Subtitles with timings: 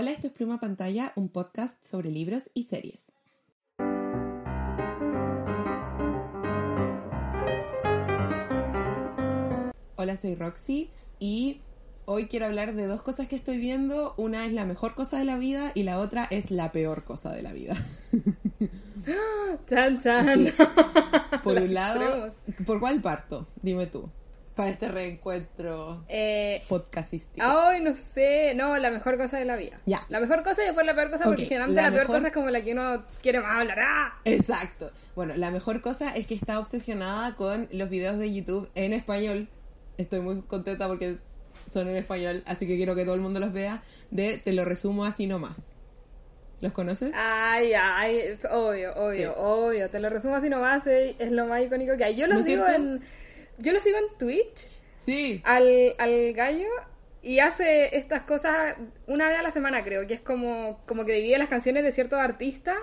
[0.00, 3.16] Hola, esto es Pluma Pantalla, un podcast sobre libros y series.
[9.96, 11.62] Hola, soy Roxy y
[12.04, 14.14] hoy quiero hablar de dos cosas que estoy viendo.
[14.16, 17.32] Una es la mejor cosa de la vida y la otra es la peor cosa
[17.34, 17.74] de la vida.
[19.68, 20.54] Chan, chan.
[21.42, 22.32] Por un lado.
[22.64, 23.48] ¿por cuál parto?
[23.62, 24.08] Dime tú.
[24.58, 27.46] Para este reencuentro Eh, podcastístico.
[27.46, 28.54] Ay, no sé.
[28.56, 29.76] No, la mejor cosa de la vida.
[29.86, 30.00] Ya.
[30.08, 32.16] La mejor cosa y después la peor cosa, Ok, porque generalmente la la, peor mejor-
[32.16, 33.78] cosa es como la que uno quiere más hablar.
[33.80, 34.18] ¡Ah!
[34.24, 34.90] Exacto.
[35.14, 39.48] Bueno, la mejor cosa es que está obsesionada con los videos de YouTube en español.
[39.96, 41.18] Estoy muy contenta porque
[41.72, 43.82] son en español, así que quiero que todo el mundo los vea.
[44.10, 45.56] De Te lo resumo así nomás.
[46.60, 47.12] ¿Los conoces?
[47.14, 49.34] Ay, ay, es obvio, obvio, Sí.
[49.36, 49.88] obvio.
[49.90, 52.16] Te lo resumo así nomás, eh, es lo más icónico que hay.
[52.16, 52.68] Yo lo ¿No es cierto?
[52.72, 53.00] en.
[53.58, 54.68] Yo lo sigo en Twitch
[55.04, 55.40] Sí.
[55.44, 56.68] al, al gallo
[57.22, 58.76] y hace estas cosas
[59.06, 61.92] una vez a la semana, creo, que es como, como que divide las canciones de
[61.92, 62.76] ciertos artistas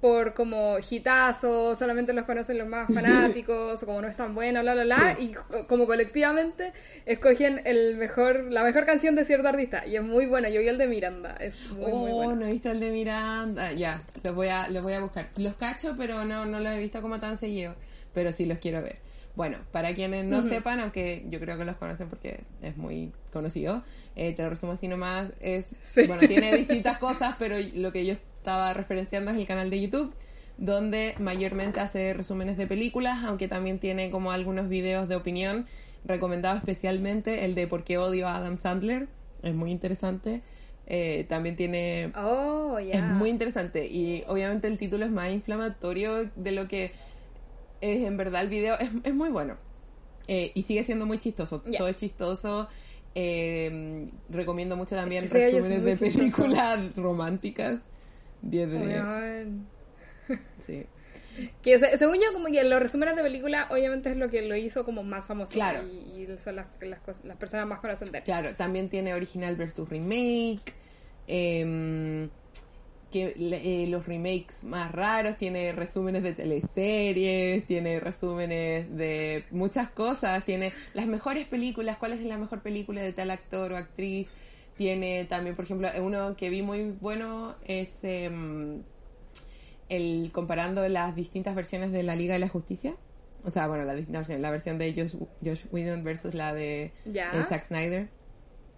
[0.00, 4.60] por como hitazos, solamente los conocen los más fanáticos, o como no es tan bueno,
[4.62, 5.24] bla, bla, bla, Sí.
[5.24, 6.72] y co- como colectivamente
[7.06, 10.68] escogen el mejor, la mejor canción de cierto artista, y es muy bueno, yo vi
[10.68, 12.36] el de Miranda, es muy, muy oh, bueno.
[12.36, 13.72] no he visto el de Miranda.
[13.72, 15.30] Ya, los voy a, los voy a buscar.
[15.36, 17.74] Los cacho, pero no, no los he visto como tan seguido.
[18.14, 18.98] Pero sí los quiero ver.
[19.38, 23.84] Bueno, para quienes no sepan, aunque yo creo que los conocen porque es muy conocido,
[24.16, 26.02] eh, te lo resumo así nomás, es, Sí.
[26.08, 30.12] bueno, tiene distintas cosas, pero lo que yo estaba referenciando es el canal de YouTube,
[30.56, 35.66] donde mayormente hace resúmenes de películas, aunque también tiene como algunos videos de opinión,
[36.04, 39.06] recomendado especialmente el de por qué odio a Adam Sandler,
[39.44, 40.42] es muy interesante.
[40.90, 42.94] Eh, también tiene Oh, ya.
[42.94, 46.92] es muy interesante y obviamente el título es más inflamatorio de lo que
[47.80, 48.78] es en verdad el video.
[48.78, 49.56] Es, es muy bueno
[50.26, 51.62] Eh, y sigue siendo muy chistoso.
[51.76, 52.68] Todo es chistoso.
[53.14, 56.18] Eh, recomiendo mucho también resúmenes de chistoso.
[56.18, 57.80] películas románticas.
[58.42, 59.02] 10 de 10.
[59.02, 59.66] Weón.
[60.64, 60.86] Sí.
[61.62, 64.54] Que se- según yo, como que los resúmenes de película, obviamente es lo que lo
[64.56, 65.52] hizo como más famoso.
[65.52, 65.82] Claro.
[65.86, 67.80] Y, y son las, las, cosas- las personas más
[68.18, 68.24] él.
[68.24, 70.60] Claro, también tiene original versus remake.
[71.26, 72.28] em,
[73.10, 80.44] que eh, los remakes más raros, tiene resúmenes de teleseries, tiene resúmenes de muchas cosas,
[80.44, 84.28] tiene las mejores películas, cuál es la mejor película de tal actor o actriz,
[84.76, 88.82] tiene también, por ejemplo, uno que vi muy bueno es em,
[89.88, 92.94] el comparando las distintas versiones de la Liga de la Justicia.
[93.44, 96.92] O sea, bueno, la distinta versión, la versión de Josh, Josh Whedon versus la de
[97.06, 97.30] Ya.
[97.32, 98.08] eh, Zack Snyder.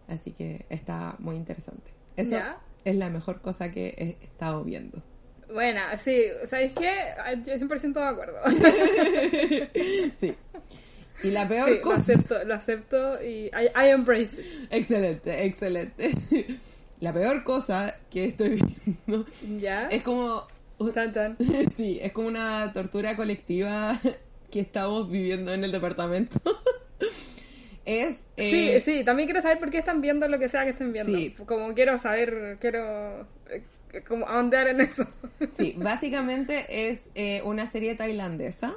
[0.06, 1.92] Así que está muy interesante.
[2.16, 2.60] Eso Ya.
[2.84, 5.02] Es la mejor cosa que he estado viendo.
[5.52, 6.92] Bueno, sí, ¿sabéis qué?
[7.44, 8.38] Yo 100% de acuerdo.
[10.16, 10.34] sí.
[11.22, 12.00] Y la peor Sí, lo cosa.
[12.00, 14.68] acepto, lo acepto y I, I embrace it.
[14.70, 16.10] Excelente, excelente.
[17.00, 18.62] la peor cosa que estoy
[19.06, 19.26] viendo
[19.58, 19.88] ¿Ya?
[19.88, 20.46] es como.
[20.94, 21.36] Tan, tan.
[21.76, 23.98] sí, es como una tortura colectiva
[24.50, 26.40] que estamos viviendo en el departamento.
[27.84, 28.24] Es.
[28.36, 30.92] eh, Sí, sí, también quiero saber por qué están viendo lo que sea que estén
[30.92, 31.16] viendo.
[31.16, 31.34] Sí.
[31.46, 33.62] Como quiero saber, quiero eh,
[34.06, 35.04] como ahondear en eso.
[35.56, 38.74] Sí, básicamente es eh, una serie tailandesa.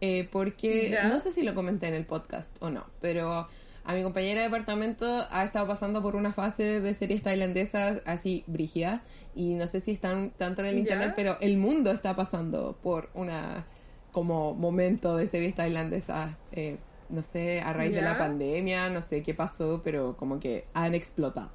[0.00, 3.48] eh, porque no sé si lo comenté en el podcast o no, pero
[3.84, 8.42] a mi compañera de departamento ha estado pasando por una fase de series tailandesas así
[8.48, 9.02] brígida
[9.34, 10.80] y no sé si están tanto en el Ya.
[10.80, 13.64] internet, pero el mundo está pasando por una
[14.12, 19.22] como momento de series tailandesas, eh, no sé, a raíz de la pandemia, no sé
[19.22, 21.52] qué pasó, pero como que han explotado.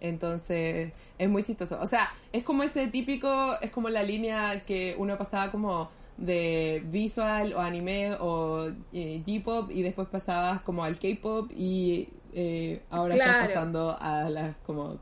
[0.00, 1.78] Entonces, es muy chistoso.
[1.80, 6.82] O sea, es como ese típico, es como la línea que uno pasaba como de
[6.86, 13.14] visual o anime o eh, J-pop y después pasabas como al K-pop y eh, ahora
[13.14, 14.98] estás pasando a las como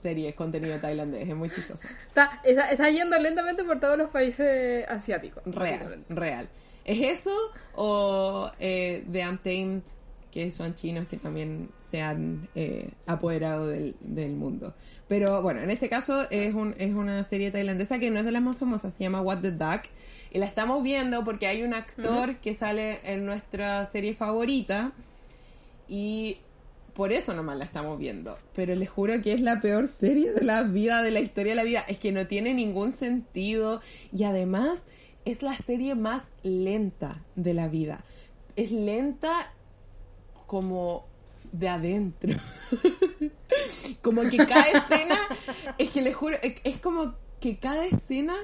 [0.00, 1.28] series, contenido tailandés.
[1.28, 1.88] Es muy chistoso.
[2.08, 5.42] Está, está, está yendo lentamente por todos los países asiáticos.
[5.46, 6.48] Real, real.
[6.86, 7.34] ¿Es eso
[7.74, 9.82] o eh, The Untamed,
[10.30, 14.72] que son chinos que también se han eh, apoderado del, del mundo?
[15.08, 18.30] Pero bueno, en este caso es, un, es una serie tailandesa que no es de
[18.30, 19.82] las más famosas, se llama What the Duck.
[20.30, 24.92] Y la estamos viendo porque hay un actor que sale en nuestra serie favorita
[25.88, 26.38] y
[26.94, 28.38] por eso nomás la estamos viendo.
[28.54, 31.56] Pero les juro que es la peor serie de la vida, de la historia de
[31.56, 31.84] la vida.
[31.88, 33.80] Es que no tiene ningún sentido
[34.12, 34.84] y además
[35.26, 38.02] es la serie más lenta de la vida.
[38.54, 39.52] Es lenta
[40.46, 41.04] como
[41.52, 42.32] de adentro.
[44.02, 45.18] como que cada escena,
[45.78, 48.34] es que les juro, es, como que cada escena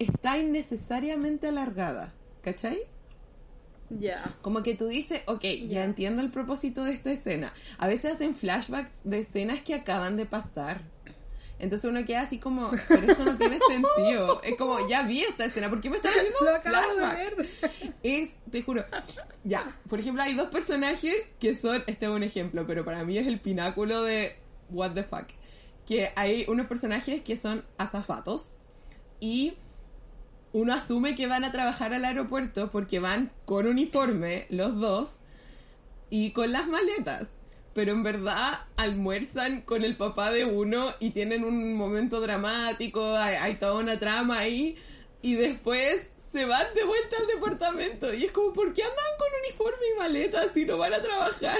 [0.00, 2.12] está innecesariamente alargada.
[2.42, 2.80] ¿Cachai?
[3.88, 4.20] Ya.
[4.42, 5.84] Como que tú dices, ok, Ya.
[5.84, 7.54] entiendo el propósito de esta escena.
[7.78, 10.82] A veces hacen flashbacks de escenas que acaban de pasar.
[11.62, 14.42] Entonces uno queda así como, pero esto no tiene sentido.
[14.42, 17.36] Es como, ya vi esta escena, ¿por qué me están haciendo Lo acabo de flashback?
[17.36, 17.94] ver.
[18.02, 18.84] Es, te juro.
[19.44, 23.16] Ya, por ejemplo, hay dos personajes que son, este es un ejemplo, pero para mí
[23.16, 24.34] es el pináculo de
[24.70, 25.28] what the fuck.
[25.86, 28.54] Que hay unos personajes que son azafatos
[29.20, 29.54] y
[30.52, 35.18] uno asume que van a trabajar al aeropuerto porque van con uniforme los dos
[36.10, 37.28] y con las maletas.
[37.74, 43.36] Pero en verdad almuerzan con el papá de uno y tienen un momento dramático, hay,
[43.36, 44.76] hay toda una trama ahí
[45.22, 49.28] y después se van de vuelta al departamento y es como, ¿por qué andan con
[49.44, 51.58] uniforme y maletas si no van a trabajar?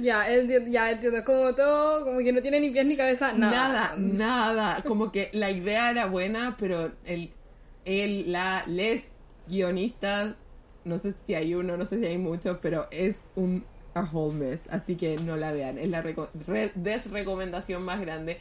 [0.00, 1.24] Ya, entiendo, ya entiendo.
[1.24, 3.96] Como todo, como que no tiene ni pies ni cabeza, nada.
[3.96, 4.82] Nada, nada.
[4.82, 7.32] Como que la idea era buena, pero el,
[7.84, 9.08] el, la, les
[9.48, 10.34] guionistas,
[10.84, 13.64] no sé si hay uno, no sé si hay muchos, pero es un
[13.98, 14.60] a whole mess.
[14.70, 15.78] Así que no la vean.
[15.78, 18.38] Es la reco- re- desrecomendación más grande.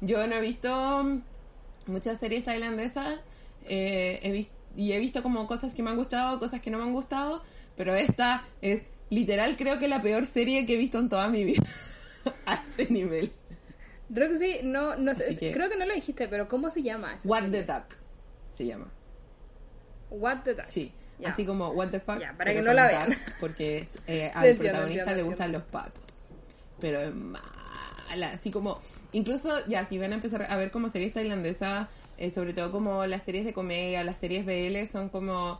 [0.00, 1.04] Yo no he visto
[1.86, 3.20] muchas series tailandesas.
[3.66, 4.30] eh, he
[4.76, 7.42] y he visto como cosas que me han gustado, cosas que no me han gustado,
[7.76, 11.44] pero esta es literal creo que la peor serie que he visto en toda mi
[11.44, 11.62] vida.
[12.46, 13.32] a ese nivel.
[14.08, 17.20] Roxy, no, no sé, que- creo que no lo dijiste, pero ¿cómo se llama?
[17.24, 17.62] What serie?
[17.64, 17.84] the Duck
[18.56, 18.90] se llama.
[20.10, 20.66] What the Duck.
[20.66, 20.92] Sí.
[21.24, 22.20] Así como What the fuck.
[22.36, 23.16] Para que no la vean.
[23.38, 25.58] Porque es, eh, al entiendo, protagonista entiendo, le gustan entiendo.
[25.58, 26.14] los patos.
[26.80, 28.30] Pero es mala.
[28.34, 28.80] Así como.
[29.12, 31.88] Incluso, ya, si van a empezar a ver como series tailandesas,
[32.18, 35.58] eh, sobre todo como las series de comedia, las series BL, son como.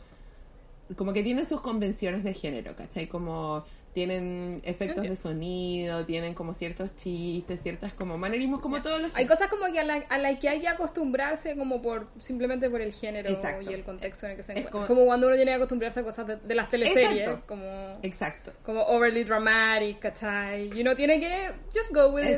[0.97, 3.07] Como que tienen sus convenciones de género, ¿cachai?
[3.07, 9.15] Como tienen efectos de sonido, tienen como ciertos chistes, ciertas como manerismos, como todos los.
[9.15, 12.69] Hay cosas como que a la, a la que hay que acostumbrarse como por simplemente
[12.69, 13.69] por el género Exacto.
[13.69, 14.71] y el contexto en el que se encuentra.
[14.71, 15.05] como- como...
[15.05, 17.43] cuando uno tiene que acostumbrarse a cosas de, de las teleseries, Exacto.
[17.47, 18.53] como Exacto.
[18.63, 20.71] como overly dramatic, ¿cachai?
[20.77, 22.37] Y uno tiene que just go with it.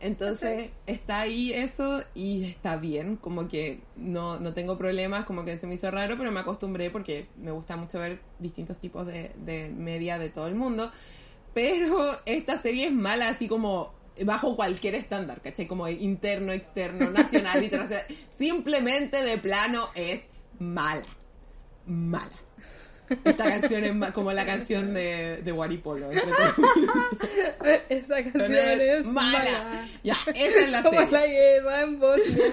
[0.00, 5.56] Entonces está ahí eso y está bien, como que no, no tengo problemas, como que
[5.56, 9.32] se me hizo raro, pero me acostumbré porque me gusta mucho ver distintos tipos de,
[9.36, 10.90] de media de todo el mundo.
[11.54, 13.92] Pero esta serie es mala así como
[14.22, 15.66] bajo cualquier estándar, ¿cachai?
[15.66, 18.06] Como interno, externo, nacional, internacional.
[18.38, 20.22] Simplemente de plano es
[20.58, 21.06] mala.
[21.86, 22.43] Mala.
[23.24, 26.00] Esta canción es como la canción de, de todos.
[27.88, 29.38] Esa canción es es mala.
[29.38, 29.86] mala.
[30.02, 31.12] Ya, esa es la Como serie.
[31.12, 32.44] la guerra en Bosnia.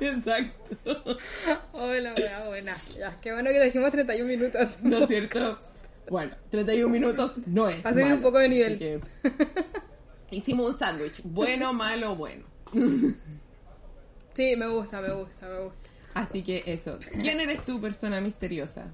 [0.00, 1.18] Exacto.
[1.72, 2.74] Hola, buena, buena.
[2.98, 4.68] Ya, qué bueno que dijimos 31 minutos.
[4.82, 5.58] ¿No es cierto?
[6.08, 7.84] Bueno, 31 minutos no es.
[7.84, 8.78] Ha subido malo, un poco de nivel.
[8.78, 9.00] que
[10.30, 11.20] hicimos un sándwich.
[11.24, 12.44] Bueno, malo, bueno.
[14.34, 15.78] Sí, me gusta, me gusta, me gusta.
[16.14, 16.98] Así que eso.
[17.20, 18.88] ¿Quién eres tú, persona misteriosa?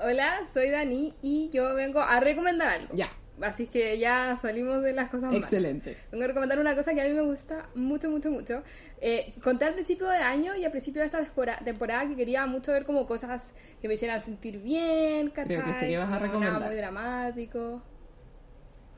[0.00, 2.94] Hola, soy Dani y yo vengo a recomendar algo.
[2.94, 3.08] Ya,
[3.40, 5.42] Así que ya salimos de las cosas malas.
[5.44, 5.96] excelente.
[6.10, 8.62] Vengo a recomendar una cosa que a mí me gusta mucho, mucho, mucho.
[9.00, 12.46] Eh, conté al principio de año y al principio de esta tempora- temporada que quería
[12.46, 15.56] mucho ver como cosas que me hicieran sentir bien, ¿cachai?
[15.56, 16.54] Creo que sí que vas a recomendar.
[16.54, 17.82] Nada muy dramático.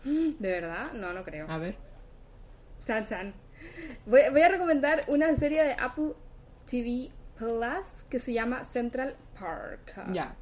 [0.05, 0.93] ¿De verdad?
[0.94, 1.46] No, no creo.
[1.50, 1.76] A ver.
[2.87, 3.35] Chan, chan.
[4.06, 6.12] Voy, voy a recomendar una serie de Apple
[6.70, 9.93] TV Plus que se llama Central Park.
[10.12, 10.35] Ya.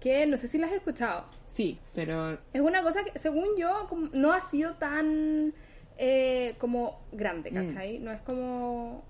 [0.00, 1.24] Que no sé si la has escuchado.
[1.48, 5.52] Sí, pero Es una cosa que, según yo, no ha sido tan
[5.96, 7.98] eh, como grande, ¿cachai?
[7.98, 9.04] No es como,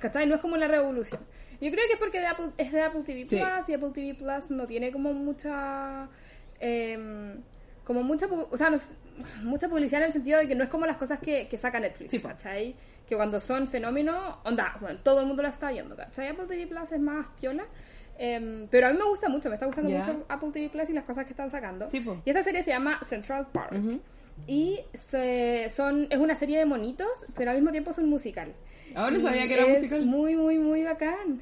[0.00, 0.26] ¿cachai?
[0.26, 1.20] No es como la revolución.
[1.60, 3.36] Yo creo que es porque de Apple- es de Apple TV Sí.
[3.40, 6.08] Plus y Apple TV Plus no tiene como mucha...
[6.60, 7.40] em,
[7.84, 8.92] como mucha, o sea, no es-
[9.42, 11.78] mucha publicidad en el sentido de que no es como las cosas que, que saca
[11.80, 12.20] Netflix, Sí.
[12.20, 12.74] ¿cachai?
[13.06, 16.28] Que cuando son fenómenos, onda, bueno, todo el mundo lo está viendo, ¿cachai?
[16.28, 17.64] Apple TV Plus es más piola.
[18.18, 20.92] Em, pero a mí me gusta mucho, me está gustando mucho Apple TV Plus y
[20.92, 21.86] las cosas que están sacando.
[21.86, 22.04] Sí.
[22.24, 23.72] Y esta serie se llama Central Park.
[24.48, 24.80] Y
[25.10, 28.52] se- son, es una serie de monitos, pero al mismo tiempo es un musical.
[28.94, 30.04] Ahora no Y sabía que era es musical.
[30.06, 31.40] Muy, muy, muy bacán.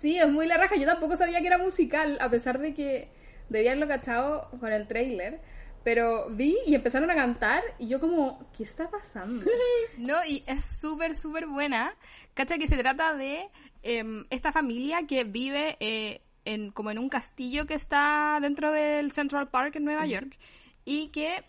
[0.00, 0.76] Sí, es muy la raja.
[0.76, 3.08] Yo tampoco sabía que era musical, a pesar de que
[3.48, 5.40] debía haberlo cachado con el trailer.
[5.82, 9.44] Pero vi y empezaron a cantar y yo como, ¿qué está pasando?
[9.98, 11.94] No, y es súper, súper buena.
[12.34, 13.48] Cacha que se trata de
[13.84, 19.12] em, esta familia que vive eh, en, como en un castillo que está dentro del
[19.12, 20.36] Central Park en Nueva York
[20.84, 21.44] y que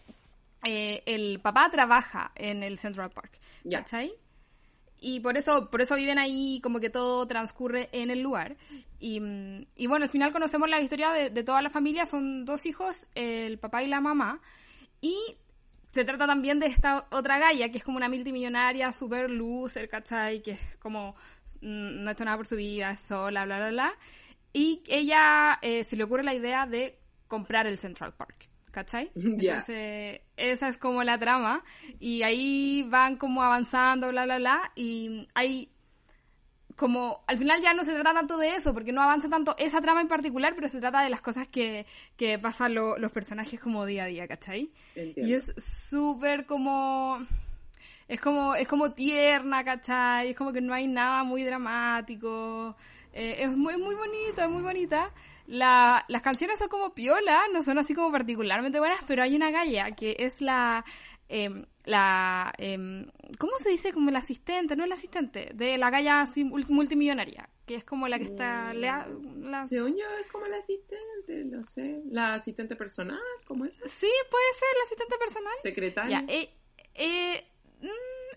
[0.64, 3.40] eh, el papá trabaja en el Central Park.
[3.64, 3.80] Ya.
[3.80, 4.14] ¿Cachai?
[5.00, 8.56] Y por eso, por eso viven ahí, como que todo transcurre en el lugar.
[9.00, 12.46] Y, mm, y bueno, al final conocemos la historia de, de toda la familia, son
[12.46, 14.42] dos hijos, el papá y la mamá.
[15.02, 15.38] Y
[15.96, 20.42] se trata también de esta otra Gaia, que es como una multimillonaria, super loser, ¿cachai?
[20.42, 21.16] Que es como,
[21.62, 23.94] mm, no ha hecho nada por su vida, es sola, bla, bla, bla.
[24.52, 27.00] Y ella eh, se le ocurre la idea de
[27.30, 29.10] comprar el Central Park, ¿cachai?
[29.16, 31.64] Entonces, esa es como la trama.
[31.98, 34.74] Y ahí van como avanzando, bla, bla, bla.
[34.76, 35.72] Y hay
[36.76, 39.82] como, al final ya no se trata tanto de eso, porque no avanza tanto esa
[39.82, 41.86] trama en particular, pero se trata de las cosas que,
[42.18, 44.72] que pasan lo- los personajes como día a día, ¿cachai?
[44.96, 45.30] Entiendo.
[45.32, 47.20] Y es súper como...
[48.08, 50.30] Es como, es como tierna, ¿cachai?
[50.30, 52.76] Es como que no hay nada muy dramático.
[53.14, 55.12] Eh, es muy, muy bonita, es muy bonita.
[55.48, 59.50] La, las canciones son como piola, no son así como particularmente buenas, pero hay una
[59.52, 60.84] galla que es la...
[61.30, 63.06] em, la em,
[63.40, 63.92] ¿Cómo se dice?
[63.94, 68.08] Como el asistente, no el asistente, de la galla así mul- multimillonaria, que es como
[68.08, 68.74] la que está...
[68.74, 72.02] lea- la- Según yo es como la asistente, lo sé.
[72.10, 73.76] La asistente personal, ¿cómo es?
[73.76, 73.82] Sí,
[74.32, 75.54] puede ser la asistente personal.
[75.64, 76.24] Secretaria.
[76.28, 76.50] Ya, eh,
[76.96, 77.55] eh, mm,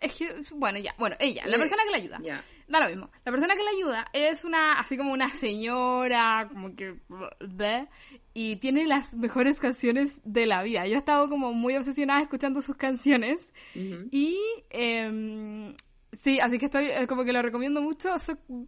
[0.00, 2.19] es que, bueno, ya, bueno, ella, la persona que la ayuda.
[2.23, 2.43] Ya.
[2.69, 3.11] Da lo mismo.
[3.25, 6.95] La persona que la ayuda es una, así como una señora, como que,
[7.40, 7.88] bleh,
[8.35, 10.87] y tiene las mejores canciones de la vida.
[10.87, 14.38] Yo he estado como muy obsesionada escuchando sus canciones y,
[14.71, 15.75] em,
[16.12, 18.11] sí, así que estoy, eh, como que lo recomiendo mucho,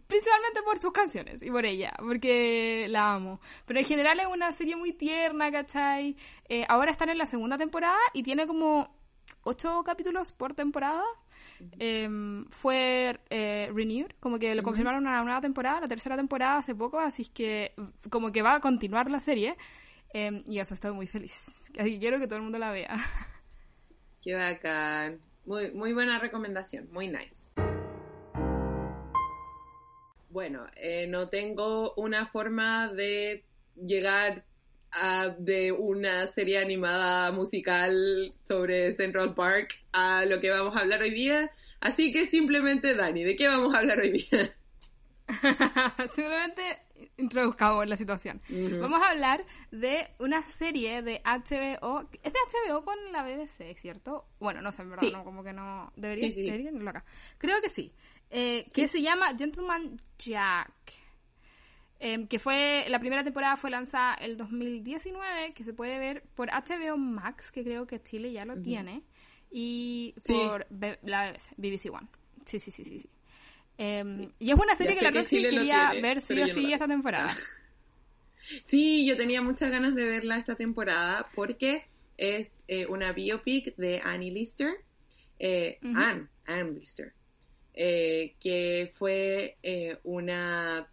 [0.07, 3.39] principalmente por sus canciones y por ella, porque la amo.
[3.67, 6.17] Pero en general es una serie muy tierna, ¿cachai?
[6.49, 9.00] Eh, ahora están en la segunda temporada y tiene como
[9.43, 11.03] ocho capítulos por temporada.
[11.77, 16.73] Em, fue eh, renewed, como que lo confirmaron una nueva temporada, la tercera temporada hace
[16.73, 17.73] poco, así que
[18.09, 19.57] como que va a continuar la serie.
[20.13, 21.33] Em, y eso estoy muy feliz.
[21.77, 22.95] Así que quiero que todo el mundo la vea.
[24.21, 25.19] Qué bacán.
[25.45, 27.41] Muy, muy buena recomendación, muy nice.
[30.29, 33.43] Bueno, eh, no tengo una forma de
[33.75, 34.45] llegar
[34.91, 41.01] a, de una serie animada musical sobre Central Park a lo que vamos a hablar
[41.01, 41.51] hoy día.
[41.79, 44.53] Así que simplemente, Dani, ¿de qué vamos a hablar hoy día?
[46.15, 46.79] Simplemente
[47.17, 48.41] introduzcamos la situación.
[48.79, 52.07] Vamos a hablar de una serie de HBO.
[52.23, 54.25] Es de HBO con la BBC, ¿cierto?
[54.39, 55.11] Bueno, no sé, en verdad, Sí.
[55.11, 55.91] no, como que no.
[55.95, 56.41] Debería, Sí, sí.
[56.45, 57.05] debería tenerlo acá.
[57.37, 57.93] Creo que sí.
[58.29, 60.71] Eh, que se llama Gentleman Jack.
[62.03, 62.85] Em, que fue.
[62.89, 67.63] La primera temporada fue lanzada el 2019, que se puede ver por HBO Max, que
[67.63, 69.03] creo que Chile ya lo tiene.
[69.51, 70.33] Y Sí.
[70.33, 72.07] por B- la BBC, BBC One.
[72.45, 72.99] Sí, sí, sí, sí.
[73.01, 73.09] sí.
[73.77, 76.47] Em, Y es una serie Ya que la Roxy quería tiene, ver sí o no
[76.47, 77.35] sí esta temporada.
[78.65, 81.85] Sí, yo tenía muchas ganas de verla esta temporada porque
[82.17, 84.73] es eh, una biopic de Annie Lister,
[85.37, 85.77] eh.
[85.83, 87.13] Anne, Anne Lister,
[87.75, 89.57] eh, que fue
[90.03, 90.87] una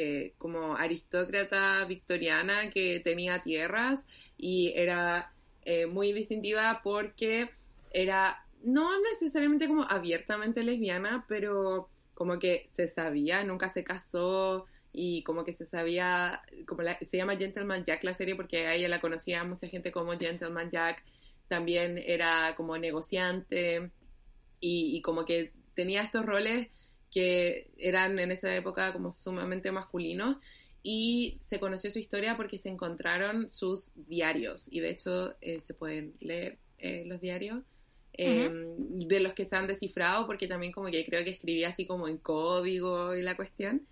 [0.00, 7.50] eh, como aristócrata victoriana que tenía tierras y era eh, muy distintiva porque
[7.90, 15.22] era no necesariamente como abiertamente lesbiana, pero como que se sabía, nunca se casó y
[15.24, 19.00] como que se sabía, como la- se llama Gentleman Jack la serie porque ella la
[19.00, 21.02] conocía mucha gente como Gentleman Jack,
[21.48, 23.90] también era como negociante
[24.60, 26.68] y como que tenía estos roles
[27.10, 30.36] que eran en esa época como sumamente masculinos
[30.82, 35.74] y se conoció su historia porque se encontraron sus diarios y de hecho eh, se
[35.74, 37.60] pueden leer eh, los diarios
[38.14, 41.86] eh, de los que se han descifrado porque también como que creo que escribía así
[41.86, 43.82] como en código y la cuestión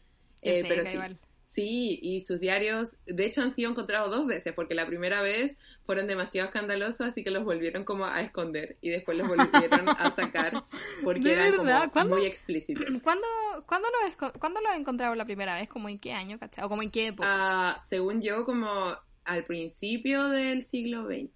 [0.43, 1.19] Que Eh, pero sí, igual.
[1.59, 5.57] Sí, y sus diarios, de hecho, han sido encontrados dos veces, porque la primera vez
[5.87, 10.15] fueron demasiado escandalosos, así que los volvieron como a esconder, y después los volvieron a
[10.15, 10.63] sacar,
[11.05, 11.91] porque ¿De eran verdad?
[11.93, 12.85] como muy explícitos.
[13.03, 13.27] ¿Cuándo,
[13.67, 15.69] ¿cuándo, lo, esco- ¿Cuándo lo encontraron la primera vez?
[15.69, 16.65] ¿Como en qué año, cachai?
[16.65, 17.29] ¿O como en qué época?
[17.31, 21.31] Ah, según yo, como al principio del siglo XX.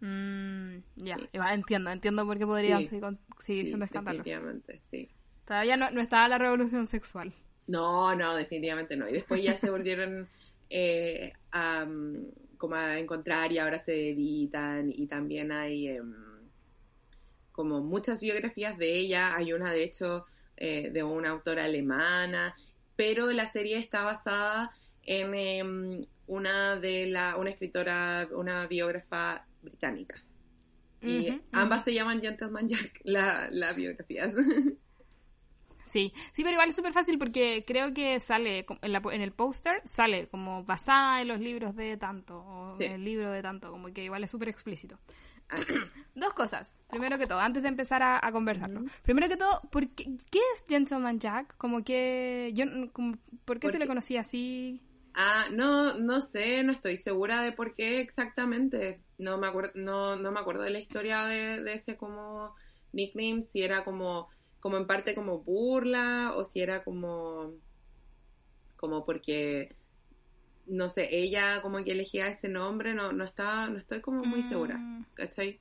[0.00, 1.28] Mm, ya, sí.
[1.52, 2.86] entiendo, entiendo por qué podría Sí.
[2.88, 3.04] seguir,
[3.38, 4.22] seguir Sí, siendo escandaloso.
[4.24, 5.08] definitivamente, sí.
[5.46, 7.32] Todavía no, no estaba la revolución sexual.
[7.66, 9.08] No, no, definitivamente no.
[9.08, 10.28] Y después ya se volvieron
[10.70, 12.26] eh, a, mm,
[12.58, 16.14] como a encontrar y ahora se editan y también hay em,
[17.52, 19.34] como muchas biografías de ella.
[19.36, 20.26] Hay una, de hecho,
[20.56, 22.54] eh, de una autora alemana,
[22.96, 24.72] pero la serie está basada
[25.04, 30.22] en em, una de la, una escritora, una biógrafa británica.
[31.00, 34.32] Y ambas se llaman Gentleman Jack, la, la biografías.
[35.92, 39.32] Sí, sí, pero igual es súper fácil porque creo que sale en, la, en el
[39.32, 42.84] póster, sale como basada en los libros de tanto, o Sí.
[42.84, 44.98] en el libro de tanto, como que igual es súper explícito.
[45.50, 45.66] Así.
[46.14, 46.74] Dos cosas.
[46.88, 48.80] Primero que todo, antes de empezar a, a conversarlo.
[49.02, 51.56] Primero que todo, ¿por qué, qué es Gentleman Jack?
[51.58, 54.80] Como que yo como- ¿por qué se le conocía así?
[55.14, 59.02] Ah, no, no sé, no estoy segura de por qué exactamente.
[59.18, 62.54] No me acuerdo, no, no me acuerdo de la historia de, de ese como
[62.94, 64.30] nickname, si era como,
[64.62, 67.52] como en parte como burla, o si era como,
[68.76, 69.74] como porque
[70.66, 74.44] no sé, ella como que elegía ese nombre, no, no está, no estoy como muy
[74.44, 75.04] segura, Mm.
[75.14, 75.58] ¿cachai?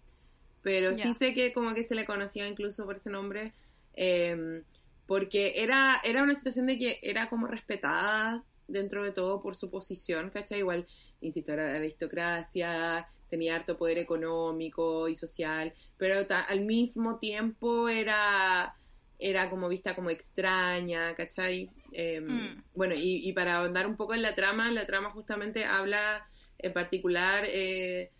[0.61, 3.53] Pero sí sé que como que se le conocía incluso por ese nombre,
[3.95, 4.61] eh,
[5.07, 9.71] porque era, era una situación de que era como respetada dentro de todo por su
[9.71, 10.59] posición, ¿cachai?
[10.59, 10.87] Igual,
[11.21, 16.15] insisto, era la aristocracia, tenía harto poder económico y social, pero
[16.47, 18.75] al mismo tiempo era,
[19.21, 21.69] era como vista como extraña, ¿cachai?
[21.91, 22.63] Eh, Mm.
[22.73, 26.73] Bueno, y, y para ahondar un poco en la trama, la trama justamente habla en
[26.73, 28.11] particular eh,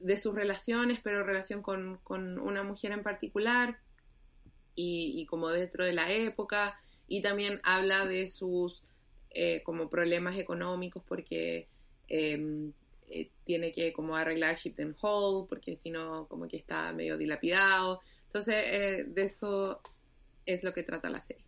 [0.00, 3.78] de, sus relaciones, pero relación con, con una mujer en particular
[4.74, 8.82] y, y como dentro de la época, y también habla de sus
[9.30, 11.68] eh, como problemas económicos porque
[12.08, 12.70] eh,
[13.08, 18.00] eh, tiene que como arreglar Shipton Hall, porque si no como que está medio dilapidado.
[18.26, 19.80] Entonces, eh, de eso
[20.54, 21.44] es lo que trata la serie.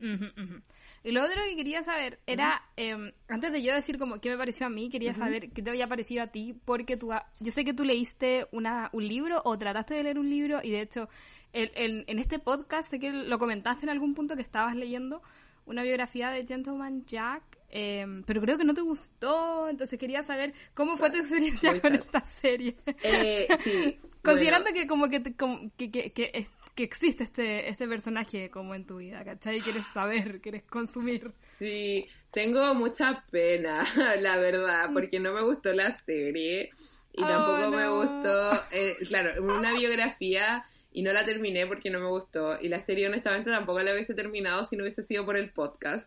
[0.00, 0.62] Ujú, ujú.
[1.04, 4.38] Y lo otro que quería saber era, eh, antes de yo decir como qué me
[4.38, 7.50] pareció a mí, quería saber qué te había parecido a ti, porque tú, ha- yo
[7.52, 10.80] sé que tú leíste una, un libro o trataste de leer un libro y de
[10.82, 11.08] hecho
[11.52, 15.22] el- el- en este podcast sé que lo comentaste en algún punto que estabas leyendo
[15.66, 20.54] una biografía de Gentleman Jack, eh, pero creo que no te gustó, entonces quería saber
[20.74, 22.76] cómo fue tu experiencia con esta serie.
[23.02, 24.80] Eh, sí, Considerando bueno.
[24.82, 28.74] que como que, te- como que, que, que, es- que existe este, este personaje como
[28.74, 29.60] en tu vida, ¿cachai?
[29.60, 31.32] Quieres saber, quieres consumir.
[31.58, 33.84] Sí, tengo mucha pena,
[34.20, 36.70] la verdad, porque no me gustó la serie
[37.12, 42.00] y Oh, tampoco me gustó, eh, claro, una biografía y no la terminé porque no
[42.00, 45.36] me gustó y la serie honestamente tampoco la hubiese terminado si no hubiese sido por
[45.36, 46.06] el podcast.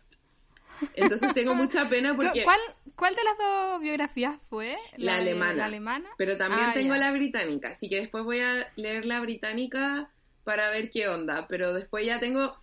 [0.94, 2.42] Entonces tengo mucha pena porque...
[2.44, 2.58] ¿Cuál,
[2.96, 4.76] ¿Cuál de las dos biografías fue?
[4.96, 5.54] La alemana.
[5.54, 6.08] La alemana.
[6.18, 7.00] Pero también Ah, tengo ya.
[7.00, 10.10] la británica, así que después voy a leer la británica
[10.44, 12.56] para ver qué onda, pero después ya tengo...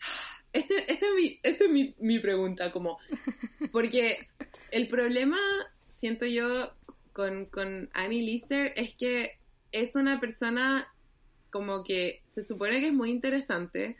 [0.54, 2.98] Este, este es, mi, este es mi, mi pregunta, como...
[3.70, 4.28] Porque
[4.70, 5.38] el problema,
[5.98, 6.74] siento yo,
[7.14, 9.38] con, con Annie Lister es que
[9.72, 10.88] es una persona
[11.48, 13.96] como que se supone que es muy interesante,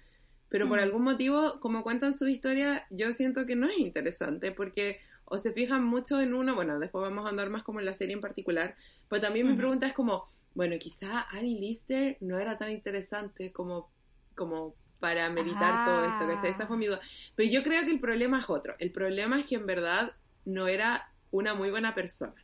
[0.50, 0.82] pero por Mm.
[0.82, 5.00] algún motivo, como cuentan su historia, yo siento que no es interesante, porque
[5.32, 7.96] o se fijan mucho en uno, bueno, después vamos a andar más como en la
[7.96, 8.76] serie en particular,
[9.08, 9.56] pero también mi Ujú.
[9.56, 13.92] pregunta es como, bueno, quizá Annie Lister no era tan interesante como,
[14.36, 16.50] como para meditar todo esto, que Ah.
[16.50, 17.00] esa fue mi duda.
[17.34, 20.12] Pero yo creo que el problema es otro, el problema es que en verdad
[20.44, 22.34] no era una muy buena persona,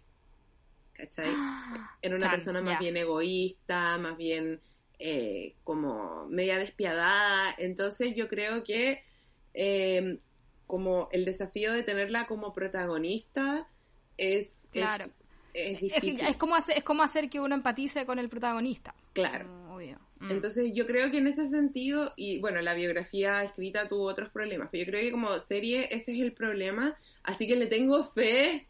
[0.95, 1.45] ¿cachai?
[2.03, 4.63] Era una Chan, persona más bien egoísta, más bien
[4.99, 7.55] eh, como media despiadada.
[7.59, 9.03] Entonces yo creo que
[9.55, 10.21] eh,
[10.69, 13.67] como el desafío de tenerla como protagonista
[14.17, 15.07] es, Claro.
[15.55, 16.21] es, difícil.
[16.21, 18.95] es como hacer, es como hacer que uno empatice con el protagonista.
[19.15, 19.49] Claro.
[19.49, 19.99] Mm, obvio.
[20.21, 20.31] Mm.
[20.31, 24.69] Entonces yo creo que en ese sentido, y bueno, la biografía escrita tuvo otros problemas,
[24.71, 28.69] pero yo creo que como serie ese es el problema, así que le tengo fe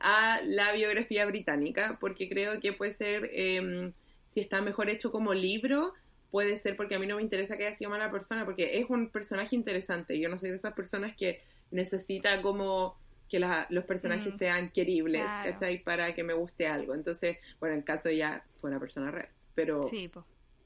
[0.00, 3.92] a la biografía británica, porque creo que puede ser, eh,
[4.34, 5.94] si está mejor hecho como libro,
[6.36, 8.90] puede ser porque a mí no me interesa que haya sido mala persona, porque es
[8.90, 12.94] un personaje interesante, yo no soy de esas personas que necesita como
[13.30, 15.52] que la- los personajes Mm, sean queribles, claro.
[15.52, 15.82] ¿cachai?
[15.82, 16.92] Para que me guste algo.
[16.94, 20.10] Entonces, bueno, en caso ella fue una persona real, pero Sí,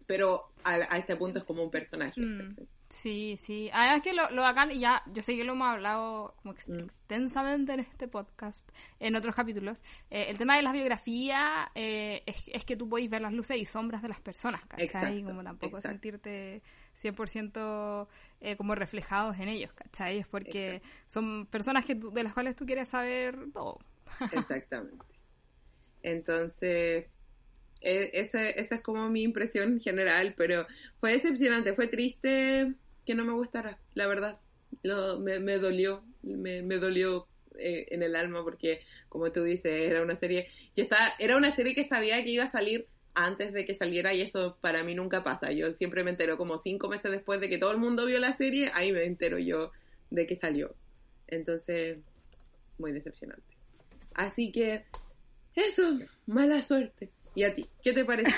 [0.08, 2.20] pero a, a este punto es como un personaje.
[2.20, 2.56] Mm.
[2.90, 3.70] Sí, sí.
[3.72, 6.68] Además que lo, lo bacán, y ya, yo sé que lo hemos hablado como ex-
[6.68, 6.80] Mm.
[6.80, 9.78] extensamente en este podcast, en otros capítulos.
[10.10, 13.56] eh, el tema de las biografías eh, es, es que tú podéis ver las luces
[13.58, 14.86] y sombras de las personas, ¿cachai?
[14.86, 15.94] Exacto, como tampoco exacto.
[15.94, 16.62] sentirte
[17.00, 18.08] 100%
[18.40, 20.18] eh, como reflejados en ellos, ¿cachai?
[20.18, 23.78] Es porque son personas que de las cuales tú quieres saber todo.
[24.32, 25.04] Exactamente.
[26.02, 27.06] Entonces,
[27.80, 30.66] e- esa, esa es como mi impresión general, pero
[30.98, 34.38] fue decepcionante, fue triste que no me gustara, la verdad.
[34.82, 37.26] Me, me dolió, me, me dolió
[37.58, 41.54] eh, en el alma porque, como tú dices, era una serie, yo estaba, era una
[41.54, 44.94] serie que sabía que iba a salir antes de que saliera y eso para mí
[44.94, 45.52] nunca pasa.
[45.52, 48.36] Yo siempre me entero como cinco meses después de que todo el mundo vio la
[48.36, 49.72] serie, ahí me entero yo
[50.10, 50.74] de que salió.
[51.26, 51.98] Entonces,
[52.78, 53.42] muy decepcionante.
[54.14, 54.84] Así que,
[55.54, 57.10] eso, mala suerte.
[57.34, 57.66] ¿Y a ti?
[57.82, 58.34] ¿Qué te pareció?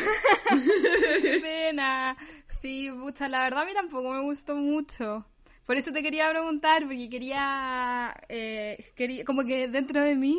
[1.22, 2.16] ¡Qué pena!
[2.61, 5.26] Sí, pucha, la verdad a mí tampoco me gustó mucho.
[5.66, 10.38] Por eso te quería preguntar, porque quería, eh, quería, como que dentro de mí,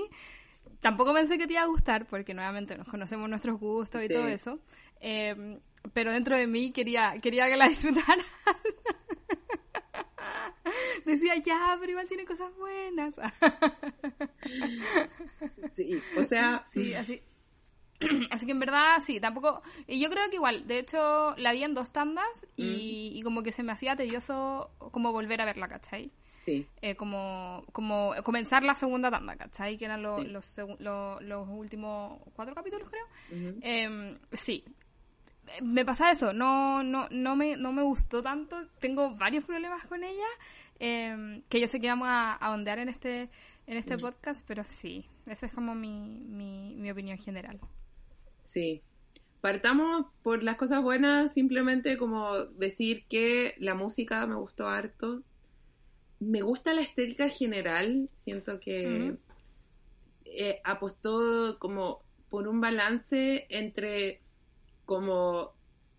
[0.81, 4.13] tampoco pensé que te iba a gustar, porque nuevamente nos conocemos nuestros gustos y Sí.
[4.13, 4.59] todo eso.
[4.99, 5.59] Eh,
[5.93, 8.25] pero dentro de mí quería, quería que la disfrutaras.
[11.05, 13.15] Decía, ya, pero igual tiene cosas buenas.
[15.75, 17.21] Sí, o sea, Sí, así.
[18.31, 19.61] Así que en verdad, sí, tampoco.
[19.87, 23.43] Y yo creo que igual, de hecho, la vi en dos tandas y, y como
[23.43, 26.11] que se me hacía tedioso como volver a verla, ¿cachai?
[26.43, 26.67] Sí.
[26.81, 29.77] Eh, como, como comenzar la segunda tanda, ¿cachai?
[29.77, 30.57] Que eran los, los,
[31.21, 33.05] los, últimos cuatro capítulos, creo.
[33.61, 34.63] Em, sí.
[35.61, 38.57] Me pasa eso, no, no, no, me, no me gustó tanto.
[38.79, 40.27] Tengo varios problemas con ella,
[40.79, 43.29] em, que yo sé que vamos a, a ondear en este,
[43.65, 47.59] en este podcast, pero sí, esa es como mi, mi, mi opinión general.
[48.43, 48.81] Sí,
[49.41, 55.23] partamos por las cosas buenas, simplemente como decir que la música me gustó harto
[56.23, 59.15] me gusta la estética general, siento que
[60.25, 64.21] eh, apostó como por un balance entre
[64.85, 65.53] como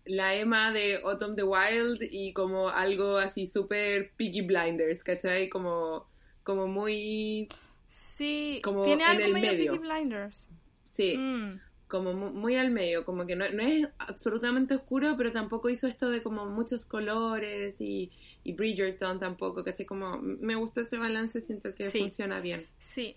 [0.05, 5.49] la Emma de Autumn the Wild y como algo así súper Piggy Blinders, ¿cachai?
[5.49, 6.07] Como,
[6.43, 7.47] como muy...
[7.89, 9.79] Sí, como tiene algo en el medio.
[9.79, 10.47] Blinders.
[10.93, 11.17] Sí.
[11.17, 15.87] Mm como muy al medio, como que no, no, es absolutamente oscuro, pero tampoco hizo
[15.87, 18.11] esto de como muchos colores y,
[18.43, 22.67] y Bridgerton tampoco, que así como me gustó ese balance, siento que funciona bien.
[22.79, 23.15] Sí.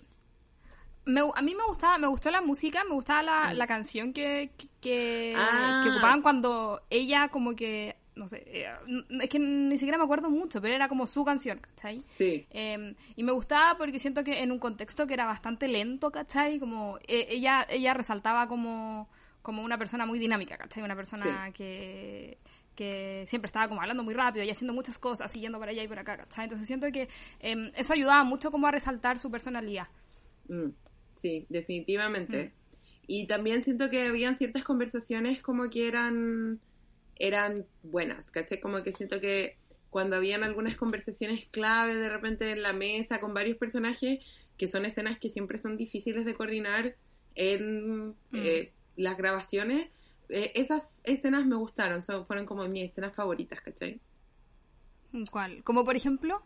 [1.04, 4.50] Me, a mí me gustaba, me gustó la música, me gustaba la, la canción que,
[4.80, 5.80] que, ah.
[5.82, 8.66] que ocupaban cuando ella como que no sé, eh,
[9.22, 12.02] es que ni siquiera me acuerdo mucho, pero era como su canción, ¿cachai?
[12.10, 12.46] Sí.
[12.50, 16.58] Em, y me gustaba porque siento que en un contexto que era bastante lento, ¿cachai?
[16.58, 19.08] Como e, ella, ella resaltaba como,
[19.40, 20.82] como una persona muy dinámica, ¿cachai?
[20.82, 22.38] Una persona que
[22.78, 25.88] que siempre estaba como hablando muy rápido y haciendo muchas cosas yendo para allá y
[25.88, 26.44] por acá, ¿cachai?
[26.44, 27.08] Entonces siento que
[27.40, 29.88] em, eso ayudaba mucho como a resaltar su personalidad.
[30.48, 30.68] Mm,
[31.16, 32.44] sí, definitivamente.
[32.44, 32.58] Mm.
[33.08, 36.60] Y también siento que habían ciertas conversaciones como que eran
[37.18, 38.60] eran buenas, ¿cachai?
[38.60, 39.56] Como que siento que
[39.90, 44.20] cuando habían algunas conversaciones clave de repente en la mesa con varios personajes,
[44.56, 46.94] que son escenas que siempre son difíciles de coordinar
[47.34, 48.14] en mm.
[48.34, 49.88] eh, las grabaciones,
[50.28, 54.00] eh, esas escenas me gustaron, son, fueron como mis escenas favoritas, ¿cachai?
[55.30, 55.62] ¿Cuál?
[55.64, 56.42] ¿Como por ejemplo?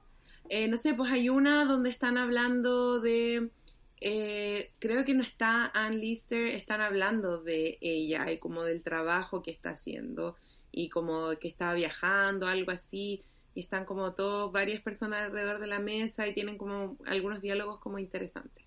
[0.48, 3.50] Eh, no sé, pues hay una donde están hablando de...
[3.98, 9.50] creo que no está Ann Lister, están hablando de ella y como del trabajo que
[9.50, 10.36] está haciendo
[10.72, 13.22] y como que estaba viajando, algo así,
[13.54, 17.78] y están como todos, varias personas alrededor de la mesa y tienen como algunos diálogos
[17.80, 18.64] como interesantes.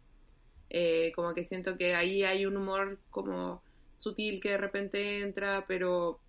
[0.69, 3.63] Eh, como que siento que ahí hay un humor como
[3.97, 6.19] sutil que de repente entra, pero,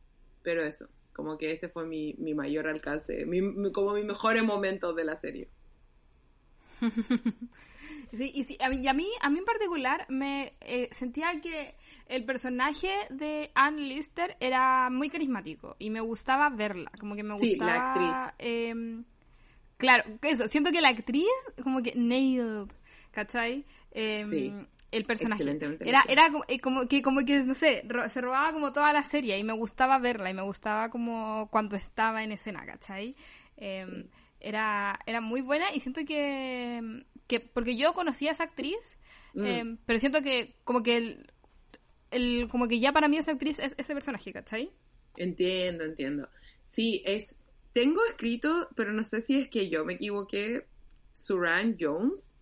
[0.42, 4.96] pero eso, como que ese fue mi, mi mayor alcance, mi, como mi mejores momentos
[4.96, 5.48] de la serie.
[8.12, 11.75] Sí, y, a mí, a mí, a mí en particular me eh, sentía que
[12.07, 17.35] el personaje de Anne Lister era muy carismático y me gustaba verla, como que me
[17.35, 17.49] gustaba...
[17.49, 18.35] Sí, la actriz.
[18.38, 19.05] Em,
[19.77, 21.27] claro, eso, siento que la actriz
[21.62, 22.69] como que nailed,
[23.11, 23.64] ¿cachai?
[23.90, 25.42] Em, el personaje.
[25.81, 29.38] Era, era eh, como, que, como que, no sé, se robaba como toda la serie
[29.38, 33.16] y me gustaba verla y me gustaba como cuando estaba en escena, ¿cachai?
[33.57, 38.98] Em, era, era muy buena y siento que que porque yo conocía a esa actriz,
[39.34, 39.44] mm.
[39.44, 41.32] eh, pero siento que como que el,
[42.10, 44.70] el, como que ya para mí esa actriz es ese personaje, ¿cachai?
[45.16, 46.28] Entiendo, entiendo.
[46.64, 47.38] Sí, es
[47.76, 50.66] tengo escrito, pero no sé si es que yo me equivoqué,
[51.14, 52.32] Suran Jones.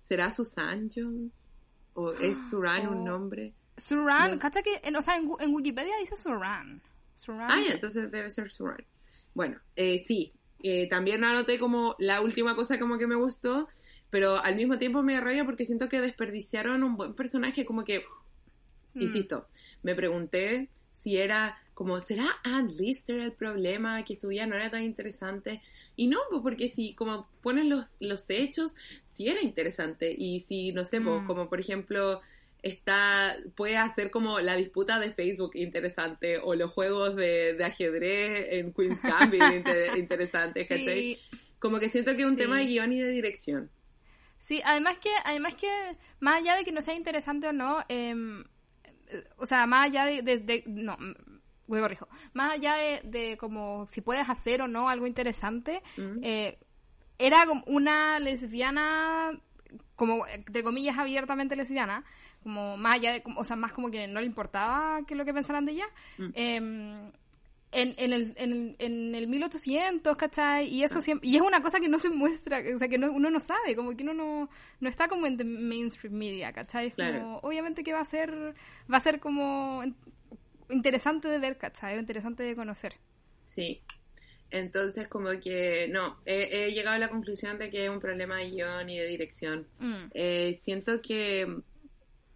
[0.00, 1.50] ¿Será Susan Jones?
[1.92, 3.52] ¿O es Suran un nombre?
[3.76, 6.80] Suran, ¿cachai que en, o sea, en, Wikipedia dice Suran.
[7.14, 7.50] Suran.
[7.50, 8.82] Ah, entonces debe ser Suran.
[9.34, 10.32] Bueno, eh, sí,
[10.62, 13.68] eh, también anoté como la última cosa como que me gustó,
[14.10, 18.04] pero al mismo tiempo me rabia porque siento que desperdiciaron un buen personaje, como que,
[18.94, 19.02] mm.
[19.02, 19.46] insisto,
[19.82, 24.04] me pregunté si era como, ¿será Ann Lister el problema?
[24.04, 25.62] Que su vida no era tan interesante.
[25.96, 28.72] Y no, pues porque si como ponen los, los hechos,
[29.08, 30.14] sí era interesante.
[30.16, 31.26] Y si, no sé, pues, mm.
[31.26, 32.20] como por ejemplo
[32.62, 38.72] está puede hacer como la disputa de Facebook interesante o los juegos de, ajedrez en
[38.72, 39.42] Queen's Gambit
[39.96, 41.18] interesante, sí.
[41.58, 43.70] Como que siento que es un tema de guion y de dirección.
[44.38, 45.68] Sí, además que, además que,
[46.18, 48.44] más allá de que no sea interesante o no, em,
[49.36, 50.98] o sea, más allá de, de, no,
[51.68, 56.18] voy corrijo, más allá de, de, como si puedes hacer o no algo interesante, mm.
[56.22, 56.58] eh,
[57.18, 59.30] era como una lesbiana,
[59.94, 62.04] como, entre comillas, abiertamente lesbiana,
[62.42, 65.32] como más allá de, o sea, más como que no le importaba que lo que
[65.32, 65.86] pensaran de ella.
[66.18, 66.30] Mm.
[66.34, 67.12] Em,
[67.72, 70.68] en, en, el, en, en, el 1800, ¿cachai?
[70.68, 73.30] Y eso siempre, y es una cosa que no se muestra, o sea, que uno
[73.30, 74.50] no sabe, como que uno no,
[74.80, 76.90] no está como en the mainstream media, ¿cachai?
[76.90, 78.30] como, obviamente que va a ser,
[78.92, 79.82] va a ser como
[80.68, 81.98] interesante de ver, ¿cachai?
[81.98, 82.94] Interesante de conocer.
[83.44, 83.80] Sí.
[84.50, 88.50] Entonces, como que, no, he, llegado a la conclusión de que es un problema de
[88.50, 89.66] guion y de dirección.
[89.78, 90.10] Mm.
[90.12, 91.62] Eh, siento que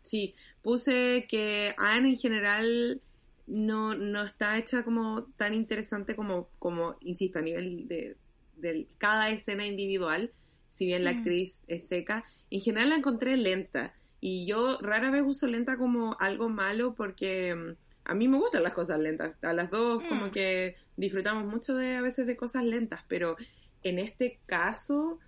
[0.07, 3.01] Sí, puse que Anne en general
[3.49, 8.17] no, no está hecha como tan interesante como, como insisto, a nivel de,
[8.57, 10.31] de cada escena individual,
[10.73, 11.17] si bien la Mm.
[11.17, 13.95] actriz es seca, en general la encontré lenta.
[14.21, 18.63] Y yo rara vez uso lenta como algo malo porque mm, a mí me gustan
[18.63, 19.37] las cosas lentas.
[19.43, 20.31] A las dos como Mm.
[20.31, 23.37] que disfrutamos mucho de a veces de cosas lentas, pero
[23.83, 25.19] en este caso,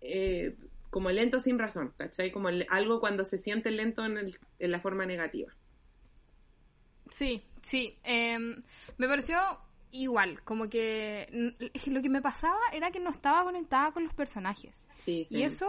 [0.00, 0.54] eh,
[0.90, 2.30] como lento sin razón, ¿cachai?
[2.32, 5.52] Como le- algo cuando se siente lento en, el- en la forma negativa.
[7.10, 7.98] Sí, sí.
[8.04, 8.56] em,
[8.98, 9.38] me pareció
[9.92, 11.54] igual, como que
[11.88, 14.74] lo que me pasaba era que no estaba conectada con los personajes.
[15.04, 15.68] Sí, Y eso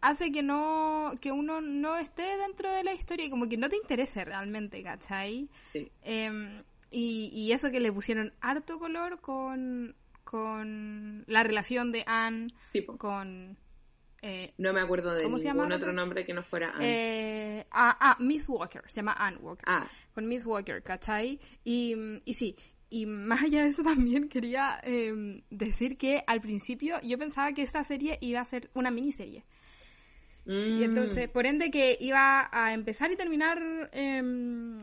[0.00, 3.68] hace que no que uno no esté dentro de la historia y como que no
[3.68, 5.48] te interese realmente, ¿cachai?
[5.72, 5.90] Sí.
[6.02, 12.48] Em, y, y eso que le pusieron harto color con, con la relación de Anne
[12.98, 13.56] con...
[14.22, 16.70] eh, No me acuerdo de ¿Cómo se ningún llama la otro nombre que no fuera
[16.70, 17.58] Anne.
[17.60, 19.64] eh, ah, ah, Miss Walker, se llama Anne Walker.
[19.66, 21.38] ah, con Miss Walker, ¿cachai?
[21.64, 22.56] Y, y sí,
[22.90, 27.62] y más allá de eso también quería eh, decir que al principio yo pensaba que
[27.62, 29.44] esta serie iba a ser una miniserie.
[30.46, 33.58] Y mm, entonces, por ende, que iba a empezar y terminar
[33.92, 34.80] em,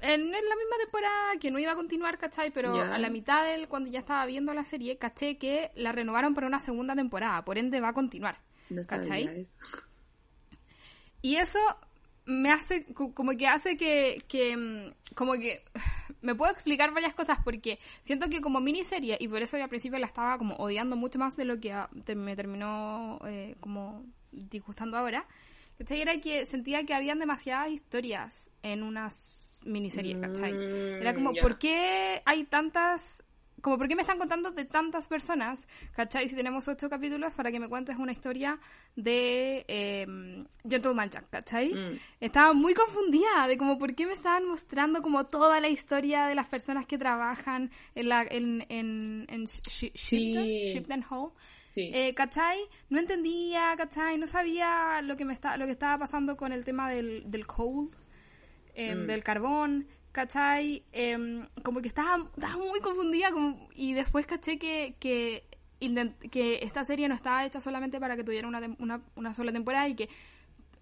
[0.00, 2.50] en la misma temporada, que no iba a continuar, ¿cachai?
[2.50, 6.34] Pero a la mitad del, cuando ya estaba viendo la serie, caché que la renovaron
[6.34, 8.38] para una segunda temporada, por ende va a continuar.
[8.70, 9.26] No sabía ¿cachai?
[9.34, 9.58] eso.
[11.20, 11.58] Y eso
[12.24, 15.62] me hace, co- como que hace que, que, mm, como que,
[16.22, 19.68] me puedo explicar varias cosas porque siento que como miniserie, y por eso yo al
[19.68, 21.74] principio la estaba como odiando mucho más de lo que
[22.14, 25.26] me terminó eh, como disgustando ahora,
[25.78, 26.00] ¿cachai?
[26.00, 30.52] Era que sentía que habían demasiadas historias en una s- miniserie, ¿cachai?
[30.98, 31.36] Era como, Mm.
[31.40, 33.22] ¿por qué hay tantas...
[33.62, 35.66] Como, ¿por qué me están contando de tantas personas?
[35.94, 36.28] ¿Cachai?
[36.28, 38.58] Si tenemos ocho capítulos para que me cuentes una historia
[38.96, 40.06] de eh,
[40.68, 41.72] Gentleman Jack, ¿cachai?
[41.72, 46.26] Mm, Estaba muy confundida de como por qué me estaban mostrando como toda la historia
[46.26, 50.72] de las personas que trabajan en la en, en, en Shi- Shipton, Sí.
[50.74, 51.30] Shipton Hall.
[51.70, 51.90] sí.
[51.94, 52.58] Eh, ¿Cachai?
[52.90, 54.18] No entendía, ¿cachai?
[54.18, 57.46] No sabía lo que me está, lo que estaba pasando con el tema del, del
[57.46, 57.88] coal,
[58.74, 59.06] eh, Mm.
[59.06, 60.84] del carbón, ¿cachai?
[60.92, 65.44] Em, como que estaba, estaba muy confundida como- y después caché que, que,
[66.30, 69.88] que esta serie no estaba hecha solamente para que tuviera una, una, una sola temporada
[69.88, 70.08] y que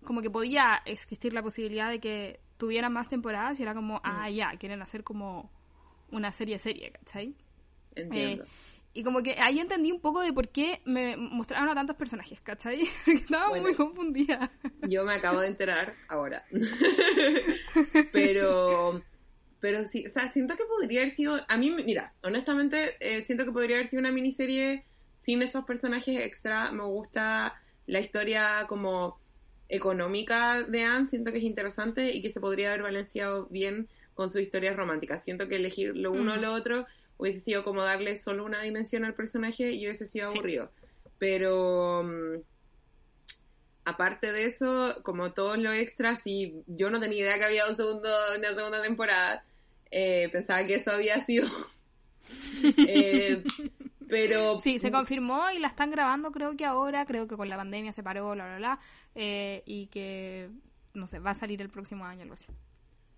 [0.05, 4.29] como que podía existir la posibilidad de que tuviera más temporadas y era como, ah,
[4.31, 5.51] ya, quieren hacer como
[6.11, 7.35] una serie-serie, ¿cachai?
[7.95, 8.45] Entiendo.
[8.45, 8.49] Eh,
[8.93, 12.41] y como que ahí entendí un poco de por qué me mostraron a tantos personajes,
[12.41, 12.83] ¿cachai?
[13.07, 13.65] Estaba Bueno.
[13.65, 14.51] muy confundida.
[14.83, 16.45] Yo me acabo de enterar ahora.
[18.13, 19.01] pero,
[19.61, 23.45] pero sí, o sea, siento que podría haber sido, a mí, mira, honestamente, eh, siento
[23.45, 24.85] que podría haber sido una miniserie
[25.19, 26.73] sin esos personajes extra.
[26.73, 29.19] Me gusta la historia como
[29.69, 34.31] económica de Anne, siento que es interesante y que se podría haber balanceado bien con
[34.31, 35.23] sus historias románticas.
[35.25, 36.41] Siento que elegir lo uno o Mm.
[36.41, 36.87] lo otro
[37.19, 40.39] hubiese sido como darle solo una dimensión al personaje y hubiese sido Sí.
[40.39, 40.71] aburrido.
[41.19, 42.39] Pero mm,
[43.85, 47.75] aparte de eso, como todos los extras, y yo no tenía idea que había un
[47.77, 49.45] segundo, una segunda temporada,
[49.91, 51.49] eh, pensaba que eso había sido.
[52.87, 53.43] Eh,
[54.09, 57.57] pero Sí, se confirmó y la están grabando creo que ahora, creo que con la
[57.57, 58.81] pandemia se paró, bla, bla, bla,
[59.15, 60.51] eh, y que,
[60.95, 62.53] no sé, va a salir el próximo año, algo así.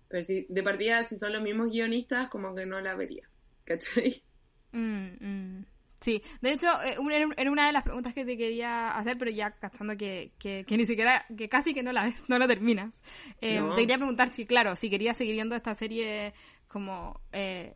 [0.07, 3.29] Pero si de partida, si son los mismos guionistas, como que no la vería.
[3.65, 4.23] ¿Cachai?
[4.71, 5.65] Mm, mm.
[6.01, 6.97] Sí, de hecho, eh,
[7.37, 10.75] era una de las preguntas que te quería hacer, pero ya cachando que, que, que
[10.77, 13.01] ni siquiera, que casi que no la ves, no la terminas.
[13.39, 13.73] Eh, No.
[13.73, 16.33] Te quería preguntar si, claro, si querías seguir viendo esta serie
[16.73, 17.73] como eh,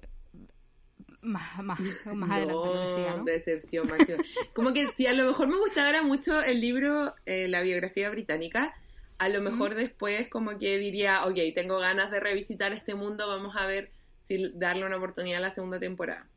[1.22, 1.80] más, más,
[2.14, 3.32] más adelante.
[3.32, 4.24] decepción máxima.
[4.54, 8.74] Como que si a lo mejor me gustara mucho el libro, eh, la biografía británica,
[9.20, 13.56] a lo mejor después como que diría, ok, tengo ganas de revisitar este mundo, vamos
[13.56, 13.90] a ver
[14.28, 16.28] si darle una oportunidad a la segunda temporada.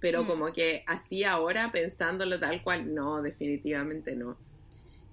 [0.00, 0.26] Pero Mm.
[0.26, 4.36] como que así ahora, pensándolo tal cual, no, definitivamente no.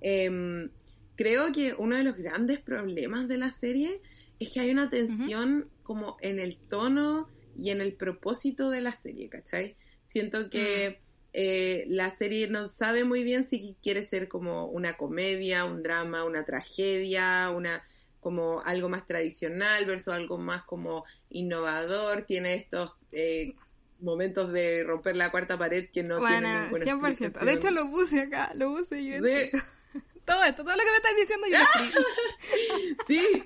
[0.01, 0.69] Em,
[1.15, 3.99] creo que uno de los grandes problemas de la serie
[4.39, 8.91] es que hay una tensión como en el tono y en el propósito de la
[8.97, 9.77] serie, ¿cachai?
[10.05, 10.99] Siento que
[11.31, 16.25] eh, la serie no sabe muy bien si quiere ser como una comedia, un drama,
[16.25, 17.83] una tragedia, una
[18.19, 23.53] como algo más tradicional versus algo más como innovador, tiene estos eh,
[24.01, 27.45] momentos de romper la cuarta pared que no Bueno, ninguna 100%.
[27.45, 29.21] De hecho, lo puse acá, lo puse yo.
[30.25, 31.57] Todo esto, todo lo que me estás diciendo yo
[33.07, 33.45] sí,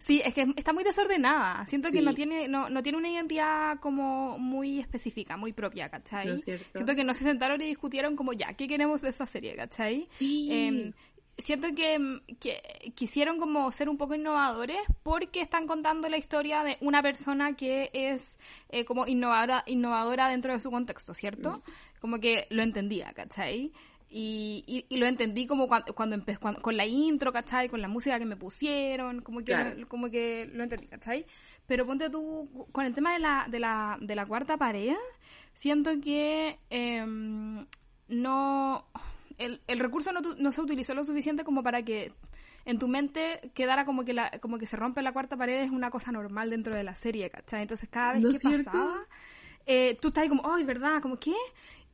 [0.00, 1.64] Sí, es que está muy desordenada.
[1.66, 6.40] Siento que no tiene no, no tiene una identidad como muy específica, muy propia, ¿cachai?
[6.40, 10.06] Siento que no se sentaron y discutieron como ya, ¿qué queremos de esa serie, ¿cachai?
[10.12, 10.48] sí.
[10.52, 10.92] Eh,
[11.40, 16.76] siento que, que, quisieron como ser un poco innovadores porque están contando la historia de
[16.80, 18.38] una persona que es
[18.68, 21.58] eh, como innovadora, innovadora dentro de su contexto, ¿cierto?
[21.58, 22.00] Mm.
[22.00, 23.72] Como que lo entendía, ¿cachai?
[24.12, 27.68] Y, y, lo entendí como cuando, cuando empecé, con la intro, ¿cachai?
[27.68, 31.24] Con la música que me pusieron, como que, como que lo entendí, ¿cachai?
[31.68, 34.96] Pero ponte tú, con el tema de la, de la, de la cuarta pared,
[35.54, 37.64] siento que em,
[38.08, 38.84] no...
[39.38, 42.12] El, el recurso no, no se utilizó lo suficiente como para que
[42.64, 45.70] en tu mente quedara como que la, como que se rompe la cuarta pared es
[45.70, 47.62] una cosa normal dentro de la serie, ¿cachai?
[47.62, 49.06] Entonces cada vez que pasaba,
[49.66, 51.00] eh, tú estás ahí como, ay, ¿verdad?
[51.00, 51.34] Como, ¿qué?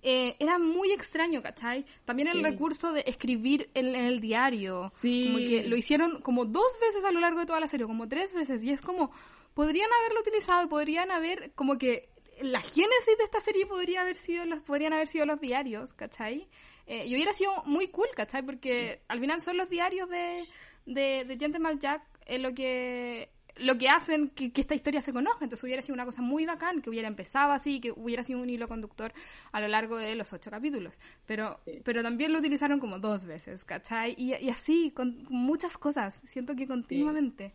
[0.09, 1.85] Eh, era muy extraño, ¿cachai?
[2.05, 4.89] También el recurso de escribir en, el diario.
[5.01, 5.25] Sí.
[5.27, 8.07] Como que lo hicieron como dos veces a lo largo de toda la serie, como
[8.07, 8.63] tres veces.
[8.63, 9.11] Y es como,
[9.53, 12.09] podrían haberlo utilizado y podrían haber, como que
[12.41, 16.47] la génesis de esta serie podría haber sido los, podrían haber sido los diarios, ¿cachai?
[16.87, 18.45] Eh, y hubiera sido muy cool, ¿cachai?
[18.45, 20.47] Porque al final son los diarios de,
[20.87, 25.45] de, de Gentleman Jack en lo que lo que hacen que, esta historia se conozca.
[25.45, 28.51] Entonces hubiera sido una cosa muy bacán, que hubiera empezado así, que hubiera sido un
[28.51, 29.13] hilo conductor
[29.53, 30.99] a lo largo de los ocho capítulos.
[31.27, 34.15] Pero, pero también lo utilizaron como dos veces, ¿cachai?
[34.19, 36.21] Y, así, con, muchas cosas.
[36.27, 37.55] Siento que continuamente.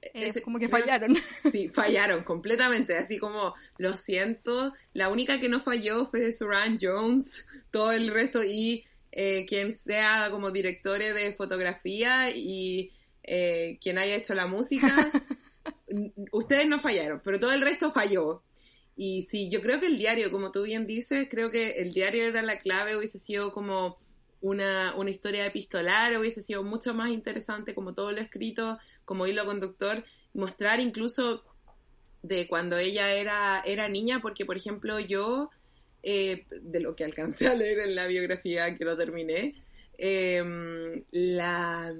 [0.00, 1.16] es como que fallaron.
[1.50, 2.96] Sí, fallaron completamente.
[2.96, 4.72] Así como, lo siento.
[4.94, 7.46] La única que no falló fue Suran Jones.
[7.70, 12.92] Todo el resto y eh, quien sea como director de fotografía y
[13.24, 14.88] eh, quien haya hecho la música,
[16.32, 18.42] ustedes no fallaron, pero todo el resto falló.
[18.96, 22.24] Y sí, yo creo que el diario, como tú bien dices, creo que el diario
[22.24, 23.96] era la clave, hubiese sido como
[24.40, 29.46] una, una historia epistolar, hubiese sido mucho más interesante como todo lo escrito, como hilo
[29.46, 31.42] conductor, mostrar incluso
[32.22, 35.50] de cuando ella era, era niña, porque por ejemplo yo,
[36.02, 39.54] eh, de lo que alcancé a leer en la biografía que lo terminé,
[39.96, 41.94] eh, la,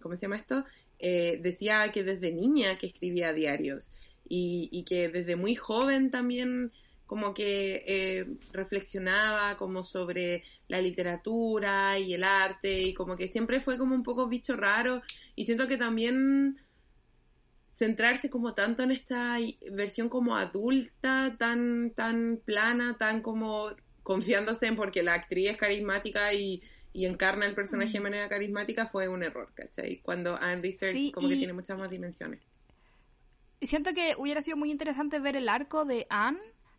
[0.00, 0.64] ¿cómo se llama esto?
[0.98, 3.92] Eh, decía que desde niña que escribía diarios
[4.28, 6.72] y, que desde muy joven también
[7.06, 13.60] como que eh, reflexionaba como sobre la literatura y el arte y como que siempre
[13.60, 15.00] fue como un poco bicho raro
[15.34, 16.58] y siento que también
[17.70, 19.38] centrarse como tanto en esta
[19.70, 23.70] versión como adulta, tan, tan plana, tan como
[24.02, 26.60] confiándose en porque la actriz es carismática y,
[26.92, 28.02] y encarna el personaje de mm.
[28.02, 30.00] manera carismática fue un error, ¿cachai?
[30.00, 32.40] Cuando Andy Serkis como que tiene muchas más dimensiones.
[33.60, 36.38] Siento que hubiera sido muy interesante ver el arco de Anne,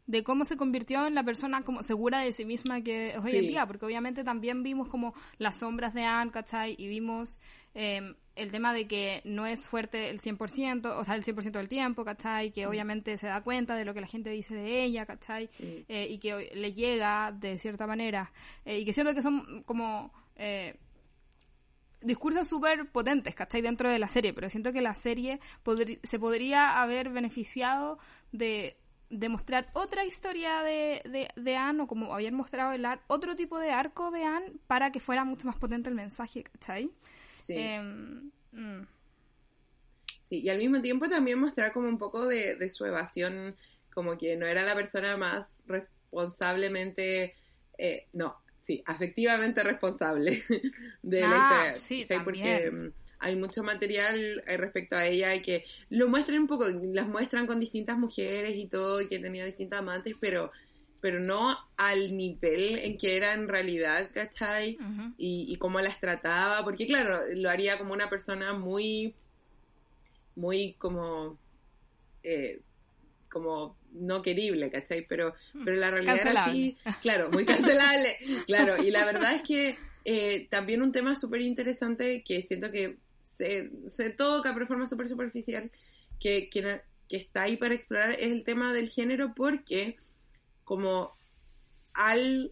[0.10, 3.36] de cómo se convirtió en la persona como segura de sí misma que es hoy
[3.36, 6.74] en día, porque obviamente también vimos como las sombras de Anne, ¿cachai?
[6.80, 7.40] Y vimos
[7.76, 11.70] em, el tema de que no es fuerte el 100%, o sea, el 100% del
[11.70, 12.52] tiempo, ¿cachai?
[12.52, 12.70] Que mm.
[12.70, 15.48] obviamente se da cuenta de lo que la gente dice de ella, ¿cachai?
[15.60, 18.32] Eh, y que le llega de cierta manera.
[18.66, 20.12] Eh, y que siento que son como...
[20.38, 20.76] Eh,
[22.02, 23.62] discursos súper potentes, ¿cachai?
[23.62, 25.40] Dentro de la serie, pero siento que la serie
[26.02, 28.00] se podría haber beneficiado
[28.32, 28.78] de
[29.10, 33.72] demostrar otra historia de, de, de Anne, o como habían mostrado el otro tipo de
[33.72, 36.92] arco de Anne, para que fuera mucho más potente el mensaje, ¿cachai?
[37.48, 38.88] Em, mm.
[40.30, 40.42] Sí.
[40.42, 43.56] y al mismo tiempo también mostrar como un poco de, su evasión,
[43.92, 47.36] como que no era la persona más responsablemente,
[47.80, 50.44] eh, no, sí, afectivamente responsable
[51.02, 52.06] de la ah, historia.
[52.06, 56.48] Sí, porque mm, hay mucho material eh, respecto a ella y que lo muestran un
[56.48, 60.52] poco, las muestran con distintas mujeres y todo, y que tenía distintas amantes, pero
[61.02, 64.78] pero no al nivel en que era en realidad, ¿cachai?
[65.18, 69.16] y, y cómo las trataba, porque claro, lo haría como una persona muy,
[70.36, 71.38] muy como,
[72.24, 72.60] eh,
[73.30, 75.06] como no querible, ¿cachai?
[75.08, 75.64] Pero, hmm.
[75.64, 80.48] pero la realidad era así, claro, muy cancelable, claro, y la verdad es que eh,
[80.50, 82.98] también un tema súper interesante que siento que
[83.40, 85.72] se, se toca, pero de forma súper superficial,
[86.20, 89.96] que, que, que está ahí para explorar es el tema del género porque
[90.66, 91.16] como
[91.94, 92.52] al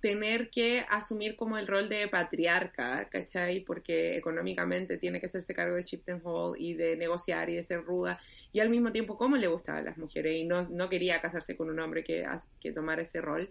[0.00, 3.60] tener que asumir como el rol de patriarca, ¿cachai?
[3.60, 7.82] Porque económicamente tiene que hacerse cargo de Chipton Hall y de negociar y de ser
[7.82, 8.20] ruda,
[8.52, 11.68] y al mismo tiempo cómo le gustaban las mujeres y no, no quería casarse con
[11.68, 12.24] un hombre que,
[12.60, 13.50] que tomara ese rol.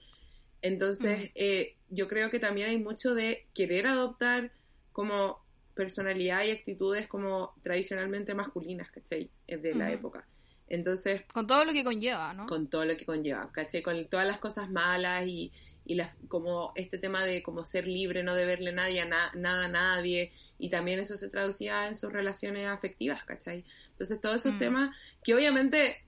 [0.62, 4.52] Entonces, eh, yo creo que también hay mucho de querer adoptar
[4.94, 5.46] como
[5.78, 9.30] personalidad y actitudes como tradicionalmente masculinas, ¿cachai?
[9.48, 10.28] De la época.
[10.67, 11.21] Entonces...
[11.32, 12.46] Con todo lo que conlleva, ¿no?
[12.48, 13.82] Con todo lo que conlleva, ¿cachai?
[13.82, 15.54] Con todas las cosas malas y,
[15.86, 19.67] y las, como este tema de como ser libre, no deberle nadie a nada a
[19.69, 23.63] nadie, y también eso se traducía en sus relaciones afectivas, ¿cachai?
[23.92, 24.60] Entonces todos esos mm.
[24.60, 26.04] temas que obviamente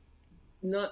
[0.61, 0.89] no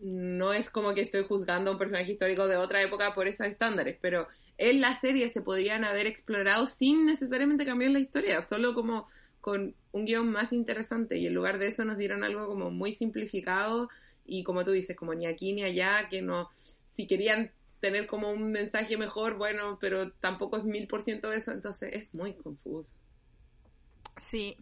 [0.00, 3.46] no es como que estoy juzgando a un personaje histórico de otra época por esos
[3.46, 4.28] estándares, pero
[4.58, 9.08] en la serie se podrían haber explorado sin necesariamente cambiar la historia, solo como
[9.40, 12.94] con un guion más interesante y en lugar de eso nos dieron algo como muy
[12.94, 13.88] simplificado
[14.24, 16.48] y como tú dices, como ni aquí ni allá, que no,
[16.88, 17.50] si querían
[17.80, 22.14] tener como un mensaje mejor, bueno, pero tampoco es mil por ciento eso, entonces es
[22.14, 22.94] muy confuso.
[24.16, 24.56] Sí.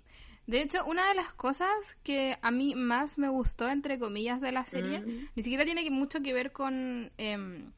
[0.48, 1.70] De hecho, una de las cosas
[2.02, 5.28] que a mí más me gustó, entre comillas, de la serie, Mm.
[5.36, 7.70] ni siquiera tiene mucho que ver con em,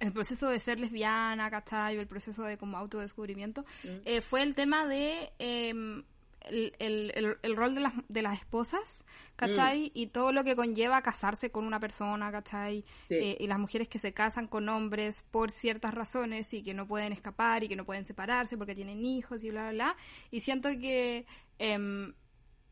[0.00, 1.96] el proceso de ser lesbiana, ¿cachai?
[1.96, 3.88] El proceso de como autodescubrimiento, Mm.
[4.04, 6.04] eh, fue el tema de em,
[6.42, 9.90] el, el- el- el rol de las, de las esposas, ¿cachai?
[9.94, 12.84] Y todo lo que conlleva casarse con una persona, ¿cachai?
[13.08, 13.14] Sí.
[13.16, 16.86] Eh, y las mujeres que se casan con hombres por ciertas razones y que no
[16.86, 19.96] pueden escapar y que no pueden separarse porque tienen hijos y bla, bla, bla.
[20.30, 21.26] Y siento que
[21.58, 22.12] em,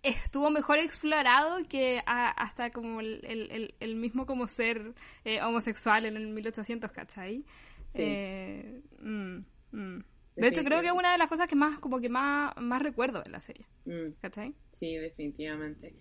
[0.04, 4.94] estuvo mejor explorado que a- hasta como el, el- mismo como ser
[5.24, 7.44] eh, homosexual en el 1800, ¿cachai?
[7.92, 7.98] Sí.
[8.02, 9.36] Eh, mm,
[9.72, 10.04] mm.
[10.36, 12.82] De hecho, creo que es una de las cosas que más, como que más, más
[12.82, 14.12] recuerdo de la serie, Mm.
[14.20, 14.54] ¿cachai?
[14.72, 15.94] Sí, definitivamente.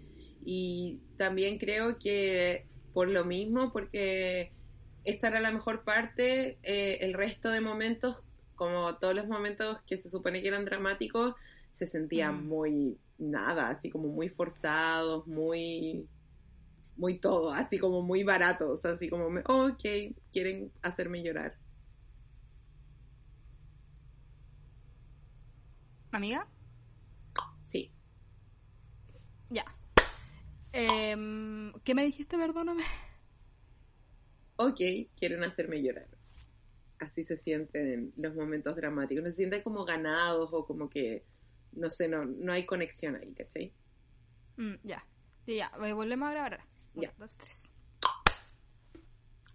[0.45, 4.51] Y también creo que por lo mismo, porque
[5.03, 8.21] esta era la mejor parte, eh, el resto de momentos,
[8.55, 11.35] como todos los momentos que se supone que eran dramáticos,
[11.71, 12.47] se sentían Mm.
[12.47, 16.09] muy nada, así como muy forzados, muy
[16.95, 19.81] muy todo, así como muy baratos, así como, me- ok,
[20.31, 21.59] quieren hacerme llorar.
[26.11, 26.47] Amiga,
[27.63, 27.93] Sí,
[29.49, 29.63] ya.
[30.71, 32.83] Em, ¿Qué me dijiste, perdóname?
[34.55, 34.79] ok,
[35.15, 36.09] quieren hacerme llorar.
[36.99, 39.23] Así se sienten los momentos dramáticos.
[39.23, 41.27] No se sienten como ganados o como que,
[41.75, 43.73] no sé, no, no hay conexión ahí, ¿cachai?
[44.57, 45.05] Mm, ya,
[45.47, 46.67] ya, eh, volvemos a grabar ahora.
[46.95, 47.09] Ya.
[47.09, 47.69] Uno, dos, tres.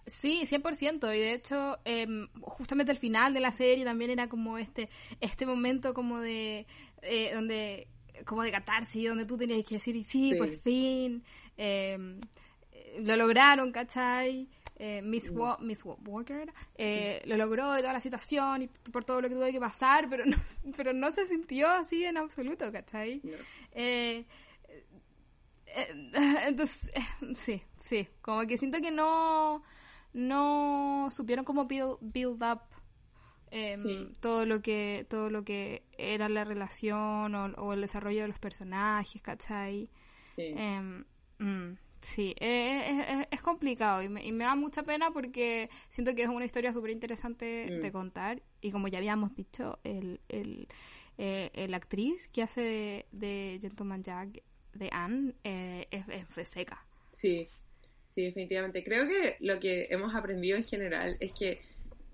[0.07, 1.15] Sí, 100%.
[1.15, 4.89] Y de hecho, em, justamente el final de la serie también era como este
[5.21, 6.67] este momento como de...
[7.03, 7.89] eh, donde
[8.25, 10.39] como de catarsis, donde tú tenías que decir, sí, Sí.
[10.39, 11.23] por fin.
[11.57, 12.21] em,
[12.73, 14.49] eh, lo lograron, ¿cachai?
[14.81, 15.29] Eh, Miss.
[15.31, 19.29] Wa- Miss Wa- Walker eh, lo logró y toda la situación y por todo lo
[19.29, 20.37] que tuvo que pasar, pero no,
[20.77, 23.21] pero no se sintió así en absoluto, ¿cachai?
[23.25, 23.33] No.
[23.73, 24.25] Eh,
[25.67, 26.13] eh,
[26.47, 29.63] entonces, eh, sí, sí, como que siento que no,
[30.13, 32.61] no supieron cómo build, build up
[33.51, 34.13] em, Sí.
[34.21, 38.39] todo lo que todo lo que era la relación o, o el desarrollo de los
[38.39, 39.91] personajes, ¿cachai?
[40.37, 40.55] Sí.
[40.55, 45.69] Mm, sí, eh, es, es- es complicado y me, y me da mucha pena porque
[45.89, 47.81] siento que es una historia súper interesante Mm.
[47.81, 50.69] de contar y como ya habíamos dicho, el, el,
[51.19, 54.43] eh, el actriz que hace de, de Gentleman Jack,
[54.75, 56.05] de Anne, eh, es,
[56.37, 56.85] es- seca.
[57.13, 57.49] Sí,
[58.15, 58.85] sí, definitivamente.
[58.85, 61.61] Creo que lo que hemos aprendido en general es que,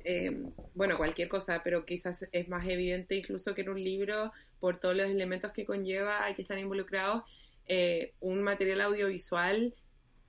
[0.05, 0.33] eh,
[0.75, 4.97] bueno, cualquier cosa, pero quizás es más evidente incluso que en un libro, por todos
[4.97, 7.25] los elementos que conlleva y que están involucrados,
[7.67, 9.75] eh, un material audiovisual,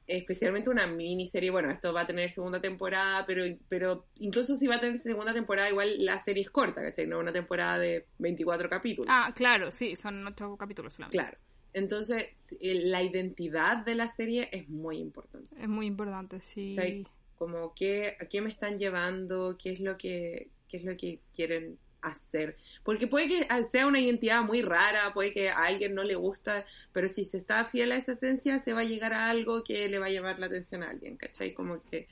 [0.07, 4.75] especialmente una miniserie, bueno, esto va a tener segunda temporada, pero, pero incluso si va
[4.75, 7.07] a tener segunda temporada, igual la serie es corta, ¿cachai?
[7.07, 9.07] No una temporada de 24 capítulos.
[9.09, 11.17] Ah, claro, sí, son ocho capítulos solamente.
[11.17, 11.37] Claro.
[11.73, 12.29] Entonces,
[12.61, 15.49] la identidad de la serie es muy importante.
[15.59, 17.05] Es muy importante, sí.
[17.37, 21.19] Como qué, a qué me están llevando, qué es lo que, qué es lo que
[21.35, 21.77] quieren
[22.09, 22.57] hacer.
[22.83, 26.65] Porque puede que sea una identidad muy rara, puede que a alguien no le gusta,
[26.93, 29.87] pero si se está fiel a esa esencia, se va a llegar a algo que
[29.89, 31.53] le va a llamar la atención a alguien, ¿cachai?
[31.53, 32.07] Como que,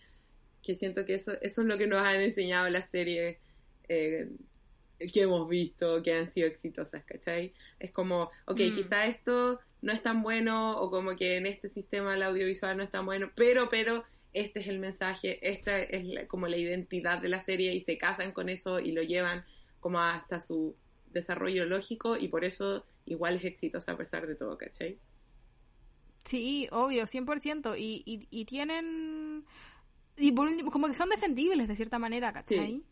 [0.62, 3.38] que siento que eso, eso es lo que nos han enseñado las series
[3.90, 4.30] eh,
[5.14, 7.54] que hemos visto, que han sido exitosas, ¿cachai?
[7.80, 8.76] Es como, ok, Mm.
[8.76, 12.84] quizá esto no es tan bueno, o como que en este sistema el audiovisual no
[12.84, 17.22] es tan bueno, pero, pero, este es el mensaje, esta es la- como la identidad
[17.22, 19.44] de la serie y se casan con eso y lo llevan
[19.84, 20.78] como hasta su
[21.08, 25.02] desarrollo lógico y por eso igual es exitosa a pesar de todo, ¿cachai?
[26.26, 27.76] Sí, obvio, 100%.
[27.78, 29.46] Y, y, y tienen...
[30.18, 32.82] Y por último, como que son defendibles de cierta manera, ¿cachai?
[32.82, 32.86] Sí.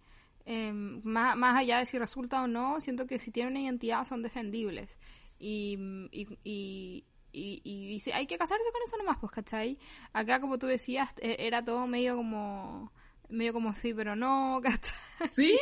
[0.46, 4.06] Em, más, más allá de si resulta o no, siento que si tienen una identidad
[4.06, 4.98] son defendibles.
[5.40, 5.78] Y,
[6.12, 7.62] y, y, y,
[8.06, 9.80] y- hay que casarse con eso nomás, pues, ¿cachai?
[10.14, 12.94] Acá, como tú decías, e- era todo medio como...
[13.32, 14.62] Medio como sí, pero no.
[15.34, 15.56] Sí,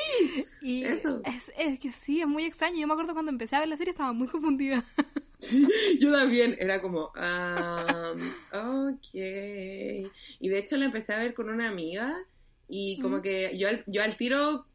[0.62, 1.22] Y Eso.
[1.26, 2.78] Es, es que sí, es muy extraño.
[2.80, 4.86] Yo me acuerdo cuando empecé a ver la serie estaba muy confundida.
[6.00, 8.22] yo también era como, um,
[8.54, 9.14] ok.
[9.14, 12.18] Y de hecho la empecé a ver con una amiga
[12.68, 14.66] y como que yo, yo al tiro,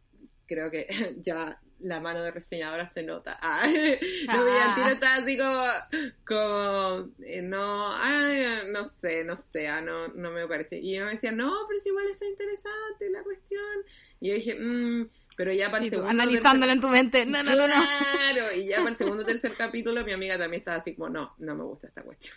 [0.47, 0.87] creo que
[1.21, 3.39] ya la mano de reseñadora se nota.
[3.47, 5.67] Ah, no, y al tiro estaba así como,
[6.27, 10.79] como eh, no, ah, no sé, no sé, ah, no, no me parece.
[10.79, 13.85] Y yo me decía, no, pero si igual está interesante la cuestión.
[14.21, 15.07] Y yo dije, mmm,
[15.37, 16.11] pero ya para el segundo.
[16.11, 17.27] Analizándola en tu mente.
[17.27, 17.75] No, no, no, no.
[17.75, 21.11] Claro, y ya para el segundo o tercer capítulo, mi amiga también estaba así como,
[21.11, 22.35] no, no me gusta esta cuestión.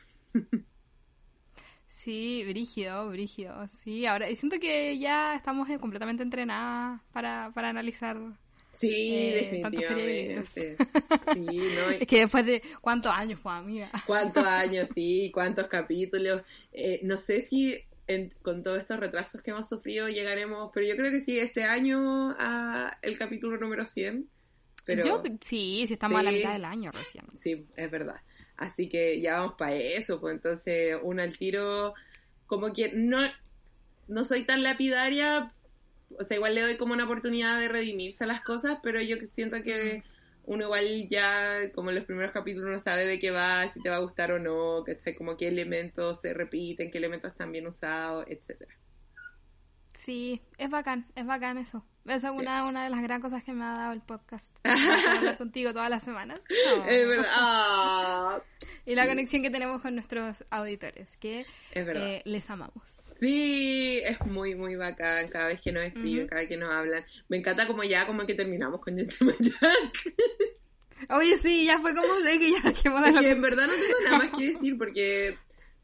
[1.88, 3.68] Sí, brígido, brígido.
[3.84, 8.18] Sí, ahora y siento que ya estamos eh, completamente entrenadas para, para analizar.
[8.78, 10.78] Sí, eh, definitivamente.
[11.34, 13.90] Sí, no, es que después de cuántos años, fue amiga.
[14.06, 16.44] Cuántos años, sí, cuántos capítulos.
[16.72, 17.84] Eh, no sé si
[18.42, 22.32] con todos estos retrasos que hemos sufrido llegaremos, pero yo creo que sí, este año
[22.40, 24.30] a el capítulo número 100.
[24.86, 27.26] Pero, yo, sí, sí estamos a la mitad del año recién.
[27.44, 28.22] Sí, es verdad.
[28.56, 31.94] Así que ya vamos para eso, pues entonces uno al tiro,
[32.46, 33.20] como que no,
[34.08, 35.52] no soy tan lapidaria,
[36.20, 39.18] o sea, igual le doy como una oportunidad de redimirse a las cosas, pero yo
[39.34, 40.04] siento que
[40.46, 43.90] uno igual ya, como en los primeros capítulos, no sabe de qué va, si te
[43.90, 45.14] va a gustar o no, ¿cachai?
[45.16, 48.74] Como qué elementos se repiten, qué elementos están bien usados, etcétera.
[49.92, 51.84] Sí, es bacán, es bacán eso.
[52.06, 54.56] Esa es una, una de las gran cosas que me ha dado el podcast.
[54.64, 56.40] hablar contigo todas las semanas.
[56.88, 58.42] Es verdad.
[58.86, 62.97] Y la conexión que tenemos con nuestros auditores, que eh, les amamos.
[63.20, 67.04] Sí, es muy, muy bacán cada vez que nos escriben, cada vez que nos hablan.
[67.30, 70.14] Me encanta como ya, como que terminamos con Gentleman Jack.
[71.10, 74.38] Oye, sí, ya fue como de que ya que en verdad no tengo nada más
[74.38, 75.38] que decir porque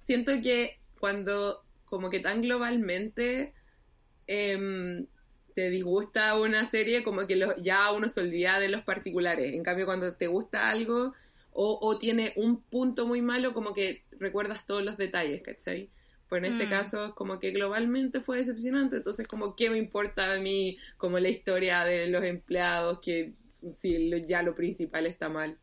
[0.05, 3.53] siento que cuando como que tan globalmente
[4.27, 5.05] eh,
[5.53, 9.53] te disgusta una serie, como que ya uno se olvida de los particulares.
[9.53, 11.13] En cambio, cuando te gusta algo
[11.55, 15.91] o, tiene un punto muy malo, como que recuerdas todos los detalles, ¿cachai?
[16.33, 16.69] Pues en este mm.
[16.71, 18.97] caso, como que globalmente fue decepcionante.
[18.97, 24.09] Entonces, como, ¿qué me importa a mí como la historia de los empleados que si
[24.25, 25.59] ya lo principal está mal?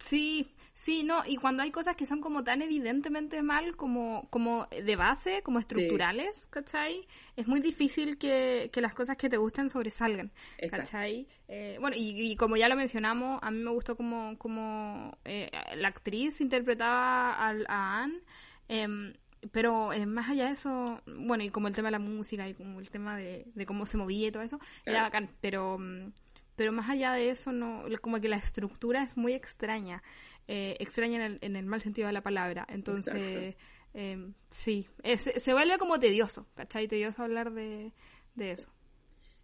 [0.00, 4.66] Sí, Sí, no, y cuando hay cosas que son como tan evidentemente mal como, como
[4.66, 7.06] de base, como estructurales, ¿cachai?
[7.36, 10.30] Es muy difícil que, las cosas que te gusten sobresalgan,
[10.70, 11.26] ¿cachai?
[11.48, 15.88] Eh, bueno, y, como ya lo mencionamos, a mí me gustó como, como eh, la
[15.88, 18.20] actriz interpretaba a, a Anne,
[18.68, 19.14] em,
[19.52, 22.54] pero eh, más allá de eso, bueno, y como el tema de la música y
[22.54, 26.12] como el tema de, cómo se movía y todo eso, era bacán, pero, mm,
[26.56, 30.02] pero más allá de eso, no como que la estructura es muy extraña
[30.50, 32.66] eh, extraña en el, mal sentido de la palabra.
[32.70, 33.54] Entonces,
[33.92, 34.88] eh, sí,
[35.36, 36.88] se vuelve como tedioso, ¿cachai?
[36.88, 37.92] Tedioso hablar de,
[38.38, 38.68] eso.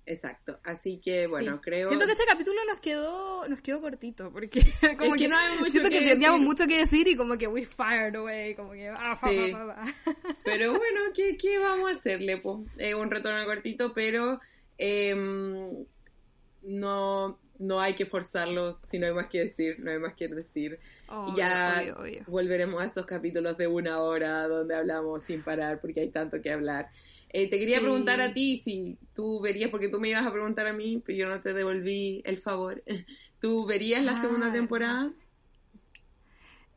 [0.07, 1.89] Exacto, así que bueno, creo...
[1.89, 4.61] Siento que este capítulo nos quedó nos quedó cortito, porque
[4.99, 7.47] como que, no hay mucho siento que, que teníamos mucho que decir y como que
[7.47, 8.89] we fired away, como que...
[8.89, 9.19] Ah,
[10.45, 12.37] pero bueno, ¿qué, ¿qué, vamos a hacerle?
[12.39, 12.59] Pues
[12.95, 14.41] un retorno cortito, pero
[14.77, 15.87] em,
[16.63, 20.29] no, no hay que forzarlo, si no hay más que decir, no hay más que
[20.29, 20.79] decir.
[21.29, 21.95] y ya
[22.27, 26.53] volveremos a esos capítulos de una hora donde hablamos sin parar porque hay tanto que
[26.53, 26.91] hablar.
[27.37, 30.69] Eh, te quería preguntar a ti si tú verías, porque tú me ibas a preguntar
[30.69, 32.85] a mí, pero yo no te devolví el favor.
[33.41, 35.13] ¿Tú verías la segunda ah, temporada?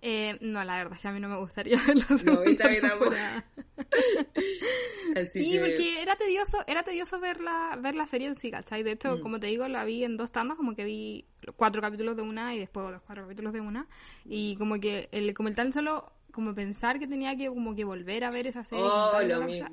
[0.02, 3.46] Eh, no, la verdad es que a mí no me gustaría ver la segunda temporada.
[5.32, 8.82] sí, porque era tedioso, era tedioso ver la, ver la serie en sí, ¿cachai?
[8.82, 9.22] De hecho, mm.
[9.22, 12.56] como te digo, la vi en dos tandas, como que vi cuatro capítulos de una
[12.56, 13.86] y después los cuatro capítulos de una.
[14.26, 18.30] Y como que el comentar solo como pensar que tenía que como que volver a
[18.30, 19.20] ver esa serie oh,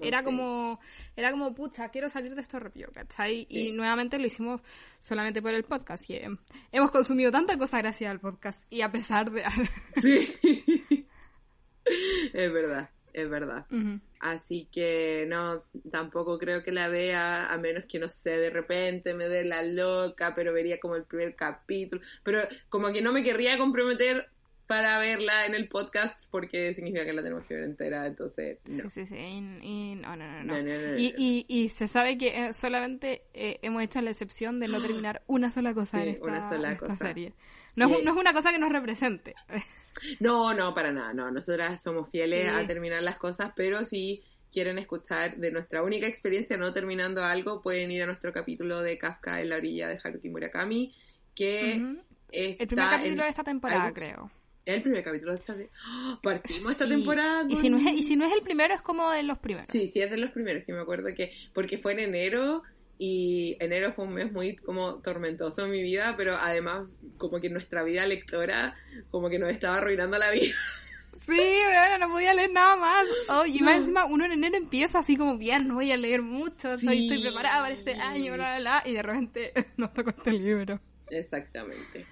[0.00, 0.80] era como
[1.14, 3.46] era como pucha quiero salir de esto rápido ¿cachai?
[3.50, 4.62] y nuevamente lo hicimos
[4.98, 6.30] solamente por el podcast y eh,
[6.72, 9.44] hemos consumido tanta cosa gracias al podcast y a pesar de
[10.00, 11.06] sí
[12.32, 13.64] es verdad es verdad.
[14.18, 15.62] Así que no,
[15.92, 19.62] tampoco creo que la vea, a menos que no sé, de repente me dé la
[19.62, 22.02] loca, pero vería como el primer capítulo.
[22.24, 24.28] Pero como que no me querría comprometer
[24.66, 28.84] para verla en el podcast porque significa que la tenemos que ver entera, entonces no.
[28.84, 30.98] Sí, sí, sí, y, no, no, no, no.
[30.98, 35.22] y, y, se sabe que eh, solamente eh, hemos hecho la excepción de no terminar
[35.26, 36.96] una sola cosa en esta, una sola cosa.
[36.96, 37.34] serie.
[37.76, 39.34] No, es, no es una cosa que nos represente.
[40.18, 41.30] No, no, para nada, no.
[41.30, 46.56] Nosotras somos fieles a terminar las cosas, pero si quieren escuchar de nuestra única experiencia
[46.56, 50.30] no terminando algo, pueden ir a nuestro capítulo de Kafka en la orilla de Haruki
[50.30, 50.92] Murakami,
[51.32, 51.74] que
[52.32, 54.32] está El primer capítulo de esta temporada, creo.
[54.64, 55.54] El primer capítulo de esta
[55.84, 56.18] ¡Ah!
[56.22, 57.44] Partimos esta temporada.
[57.48, 59.68] Y, si no es, y si no es el primero, es como de los primeros.
[59.70, 60.64] Sí, sí, es de los primeros.
[60.64, 61.32] Sí, me acuerdo que.
[61.52, 62.62] Porque fue en enero
[62.98, 66.86] y enero fue un mes muy como tormentoso en mi vida, pero además
[67.18, 68.76] como que nuestra vida lectora
[69.10, 70.54] como que nos estaba arruinando la vida.
[71.20, 73.06] Sí, bueno, no podía leer nada más.
[73.28, 76.20] Oh, y más encima, uno en enero empieza así como, bien, no voy a leer
[76.20, 80.10] mucho, soy- estoy preparada para este año, bla, bla, bla, y de repente nos tocó
[80.10, 80.80] este libro.
[81.08, 82.04] Exactamente.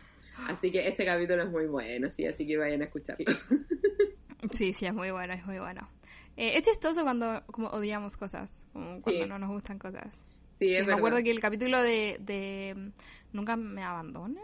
[0.49, 3.27] Así que este capítulo es muy bueno, sí, así que vayan a escucharlo.
[4.53, 5.89] Sí, sí, es muy bueno, es muy bueno.
[6.37, 9.29] Eh, es chistoso cuando como odiamos cosas, como cuando Sí.
[9.29, 10.13] no nos gustan cosas.
[10.59, 10.99] Sí, Sí, es me verdad.
[10.99, 14.43] acuerdo que el capítulo de, de mm, Nunca me abandones,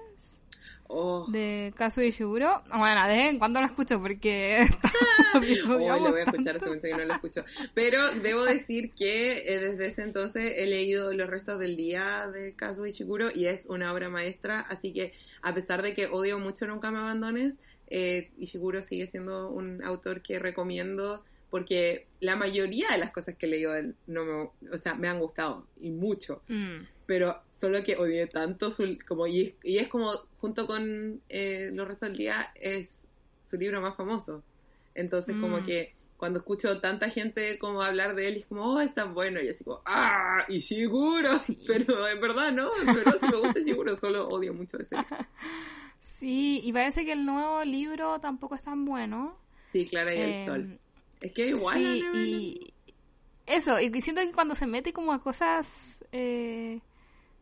[0.91, 4.67] Oh, de Kazu y Shiguro, bueno, de vez en cuando lo escucho porque
[5.35, 7.45] oh, lo voy a escuchar, hace mucho que no lo escucho.
[7.75, 12.55] Pero debo decir que eh, desde ese entonces he leído los restos del día de
[12.55, 15.13] Kazuo Ishiguro y es una obra maestra, así que
[15.43, 17.53] a pesar de que odio mucho Nunca me abandones,
[17.89, 23.45] eh, Ishiguro sigue siendo un autor que recomiendo porque la mayoría de las cosas que
[23.47, 23.75] he leído
[24.07, 26.43] no me, o sea, me han gustado y mucho.
[26.49, 26.87] Mm.
[27.07, 31.71] pero solo que odié tanto su, como y es, y es como junto con eh,
[31.73, 33.03] los restos del día es
[33.47, 34.43] su libro más famoso
[34.95, 35.65] entonces como Mm.
[35.65, 39.41] que cuando escucho tanta gente como hablar de él es como oh es tan bueno
[39.41, 41.31] y así como ah y Shiguro
[41.67, 45.17] pero en verdad no verdad sí me gusta Shiguro solo odio mucho ese libro.
[46.01, 49.37] Sí, y parece que el nuevo libro tampoco es tan bueno.
[49.73, 50.79] sí Clara y el Eh, sol
[51.21, 52.75] es que igual Sí, y
[53.47, 56.81] eso, y siento que cuando se mete como a cosas eh,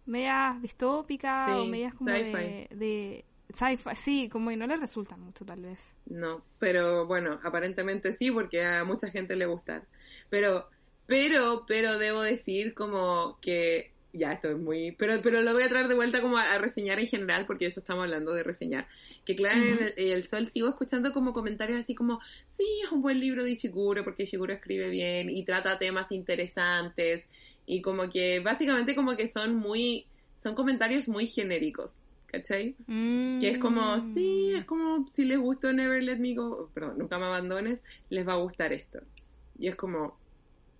[0.07, 2.75] medias distópicas Sí, o medias como de, sci-fi.
[2.75, 5.81] de sci-fi, sí, como que no le resultan mucho tal vez.
[6.07, 9.85] No, pero bueno, aparentemente sí, porque a mucha gente le gusta.
[10.31, 10.69] Pero,
[11.07, 15.69] pero, pero debo decir como que ya esto es muy, pero, pero lo voy a
[15.69, 18.87] traer de vuelta como a, a reseñar en general, porque eso estamos hablando de reseñar.
[19.25, 22.21] Que claro, en el, en el sol sigo escuchando como comentarios así como,
[22.57, 27.25] sí, es un buen libro de Ishiguro, porque Ishiguro escribe bien y trata temas interesantes
[27.67, 30.07] y como que básicamente como que son muy,
[30.43, 31.93] son comentarios muy genéricos,
[32.27, 32.77] ¿cachai?
[33.41, 34.15] Que es como, Mm.
[34.15, 38.27] sí, es como si les gustó Never Let Me Go, perdón, nunca me abandones, les
[38.27, 39.01] va a gustar esto.
[39.59, 40.17] Y es como,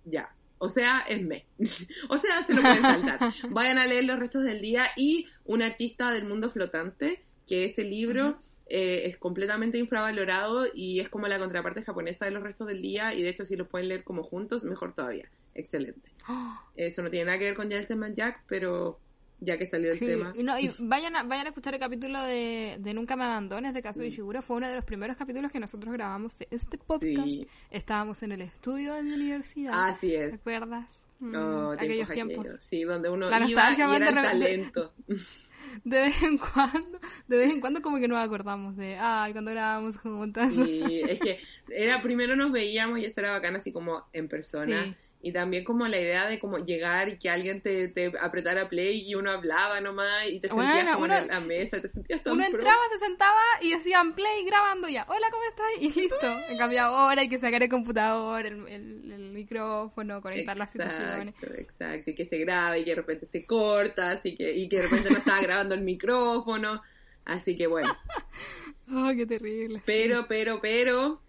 [0.05, 0.36] ya.
[0.59, 1.45] O sea, es me.
[2.09, 3.19] o sea, se lo pueden saltar.
[3.49, 7.83] Vayan a leer los restos del día y Un artista del mundo flotante, que ese
[7.83, 12.81] libro eh, es completamente infravalorado y es como la contraparte japonesa de los restos del
[12.81, 15.29] día y de hecho si los pueden leer como juntos, mejor todavía.
[15.55, 16.11] Excelente.
[16.27, 18.99] Oh, Eso no tiene nada que ver con Gentleman Jack, pero
[19.39, 20.33] ya que salió el sí, tema.
[20.35, 23.73] y, no, y vayan, a, vayan a escuchar el capítulo de, de Nunca me abandones
[23.73, 23.83] de Mm.
[23.83, 24.41] Kazuo Ishiguro.
[24.41, 27.25] Fue uno de los primeros capítulos que nosotros grabamos de este podcast.
[27.25, 27.47] Sí.
[27.71, 29.89] Estábamos en el estudio de mi universidad.
[29.89, 30.31] Así es.
[30.31, 30.85] ¿Recuerdas?
[31.19, 32.45] Mm, Oh, aquellos tiempos tiempos.
[32.45, 32.63] aquellos.
[32.63, 34.93] Sí, donde uno La iba y era el talento.
[35.83, 39.51] De vez en cuando, de vez en cuando como que nos acordamos de, ay, cuando
[39.51, 40.53] grabábamos juntas.
[40.53, 44.83] Y es que era primero nos veíamos y eso era bacán así como en persona.
[44.85, 44.95] Sí.
[45.19, 49.01] Y también como la idea de como llegar y que alguien te, te apretara play
[49.09, 52.33] y uno hablaba nomás y te sentías como uno- en la mesa, te sentías tan
[52.33, 52.59] Uno pro.
[52.59, 55.05] entraba, se sentaba y decían play grabando ya.
[55.09, 55.65] Hola, ¿cómo estás?
[55.79, 56.27] Y listo.
[56.51, 61.33] En cambio ahora hay que sacar el computador, el, el- el micrófono, conectar las situaciones.
[61.41, 64.69] Exacto, exacto, y que se grabe y que de repente se corta, así que, y
[64.69, 66.81] que de repente no estaba grabando el micrófono,
[67.25, 67.97] así que bueno,
[68.89, 69.81] Oh, qué terrible.
[69.85, 71.21] pero, pero, pero,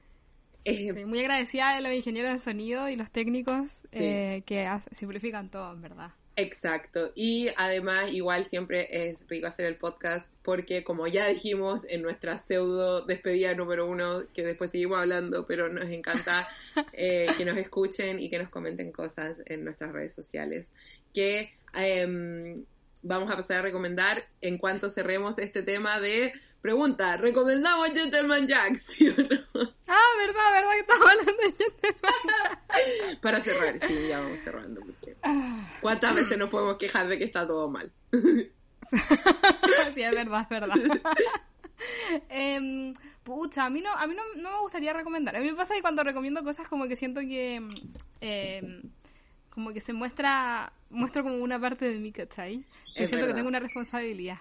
[0.64, 5.50] eh, muy agradecida de los ingenieros de sonido y los técnicos eh, que hace- simplifican
[5.50, 6.10] todo, en verdad.
[6.36, 7.10] Exacto.
[7.16, 12.38] Y además, igual siempre es rico hacer el podcast porque, como ya dijimos en nuestra
[12.38, 16.46] pseudo despedida número uno, que después seguimos hablando, pero nos encanta
[16.92, 20.66] eh, que nos escuchen y que nos comenten cosas en nuestras redes sociales.
[21.12, 22.64] Que em,
[23.02, 28.76] vamos a pasar a recomendar en cuanto cerremos este tema de pregunta: ¿recomendamos Gentleman Jack?
[28.78, 29.72] ¿Sí o no?
[29.86, 31.96] Ah, verdad, verdad que estamos hablando de gente.
[33.22, 34.80] Para cerrar, sí, ya vamos cerrando.
[34.80, 37.90] Porque Ah, ¿Cuántas veces nos podemos quejar de que está todo mal?
[38.12, 40.74] sí, es verdad, es verdad.
[42.28, 45.36] Em, pucha, a mí no, a mí no, no me gustaría recomendar.
[45.36, 47.62] A mí me pasa que cuando recomiendo cosas como que siento que
[48.20, 48.82] em,
[49.58, 52.62] como que se muestra muestro como una parte de mí, ¿cachai?
[52.94, 54.38] Que Es siento que tengo una responsabilidad.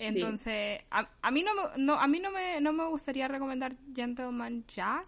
[0.00, 3.76] Entonces, a, a mí no me, no, a mí no me, no me gustaría recomendar
[3.94, 5.06] Gentleman Jack.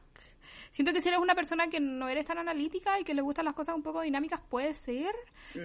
[0.70, 3.46] Siento que si eres una persona que no eres tan analítica y que le gustan
[3.46, 5.12] las cosas un poco dinámicas, puede ser,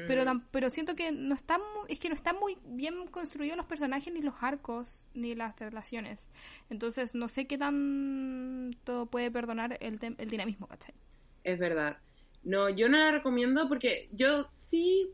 [0.07, 0.27] pero, Mm.
[0.27, 4.11] tam- pero siento que no están, es que no están muy bien construidos los personajes,
[4.11, 6.27] ni los arcos, ni las relaciones.
[6.71, 10.95] Entonces, no sé qué tanto puede perdonar el, tem- el dinamismo, ¿cachai?
[11.43, 11.97] Es verdad.
[12.43, 15.09] No, yo no la recomiendo porque yo sí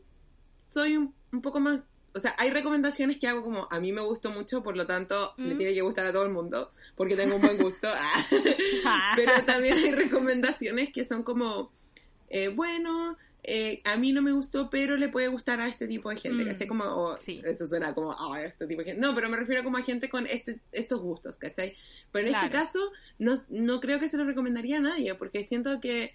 [0.72, 1.80] soy un, un poco más...
[2.12, 5.32] O sea, hay recomendaciones que hago como a mí me gustó mucho, por lo tanto
[5.36, 5.58] le Mm.
[5.58, 7.88] tiene que gustar a todo el mundo, porque tengo un buen gusto.
[8.84, 9.12] Ah.
[9.14, 11.70] Pero también hay recomendaciones que son como,
[12.28, 16.10] eh, bueno, eh, a mí no me gustó, pero le puede gustar a este tipo
[16.10, 16.44] de gente.
[16.44, 16.66] Mm, ¿cachai?
[16.66, 17.40] Como, sí.
[17.44, 19.00] esto suena como, a este tipo de gente.
[19.00, 21.74] No, pero me refiero como a gente con este, estos gustos, ¿cachai?
[22.10, 22.80] Pero en este caso,
[23.18, 26.12] no, no creo que se lo recomendaría a nadie, porque siento que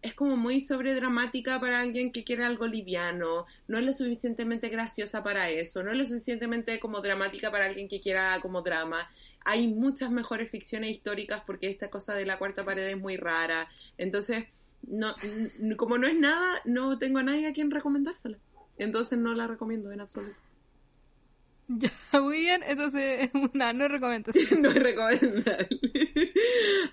[0.00, 5.22] es como muy sobredramática para alguien que quiere algo liviano, no es lo suficientemente graciosa
[5.22, 9.10] para eso, no es lo suficientemente como dramática para alguien que quiera como drama.
[9.44, 13.68] Hay muchas mejores ficciones históricas porque esta cosa de la cuarta pared es muy rara.
[13.96, 14.46] Entonces,
[14.86, 15.14] no,
[15.76, 18.38] como no es nada, no tengo a nadie a quien recomendársela.
[18.78, 20.38] Entonces no la recomiendo en absoluto.
[21.70, 24.62] Ya, muy bien, entonces una no recomendación.
[24.62, 25.68] no es recomendable.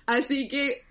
[0.04, 0.82] Así que,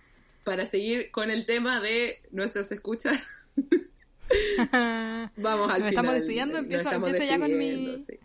[0.46, 3.20] para seguir con el tema de nuestros escuchas,
[5.38, 5.90] vamos al Nos final.
[5.90, 8.20] estamos despidiendo, empiezo- estamos empiezo ya con mi- sí.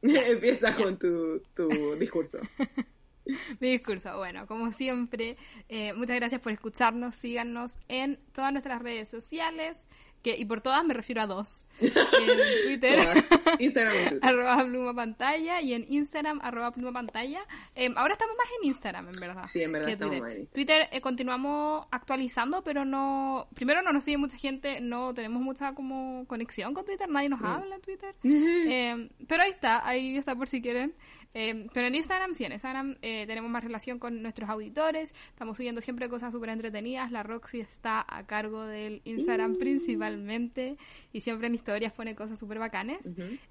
[0.02, 2.38] Empieza con tu, tu discurso.
[3.60, 4.16] Mi discurso.
[4.16, 5.36] Bueno, como siempre,
[5.68, 7.14] eh, muchas gracias por escucharnos.
[7.16, 9.87] Síganos en todas nuestras redes sociales.
[10.22, 11.62] Que, y por todas me refiero a dos.
[11.80, 12.98] En Twitter.
[13.60, 15.60] Instagram arroba pluma pantalla.
[15.60, 17.40] Y en Instagram, arroba pluma pantalla.
[17.76, 19.44] Eh, ahora estamos más en Instagram, en verdad.
[19.52, 20.28] Sí, en verdad estamos Twitter.
[20.28, 20.46] más en.
[20.48, 23.46] Twitter eh, continuamos actualizando, pero no...
[23.54, 27.32] Primero no nos sigue mucha gente, no tenemos mucha como conexión con Twitter, nadie Mm.
[27.32, 28.14] nos habla en Twitter.
[28.24, 30.94] Eh, pero ahí está, ahí está por si quieren.
[31.34, 35.12] Eh, pero en Instagram sí, en Instagram eh, tenemos más relación con nuestros auditores.
[35.28, 37.12] Estamos subiendo siempre cosas súper entretenidas.
[37.12, 39.56] La Roxy está a cargo del Instagram
[41.12, 43.00] y siempre en historias pone cosas súper bacanes.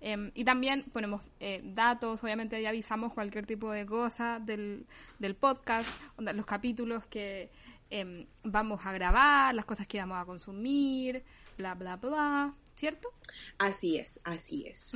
[0.01, 4.85] Eh, y también ponemos eh, datos, obviamente ya avisamos cualquier tipo de cosa del,
[5.19, 7.49] del podcast, los capítulos que
[7.89, 11.23] eh, vamos a grabar, las cosas que vamos a consumir,
[11.57, 13.09] bla, bla, bla, ¿cierto?
[13.57, 14.93] Así es, así es.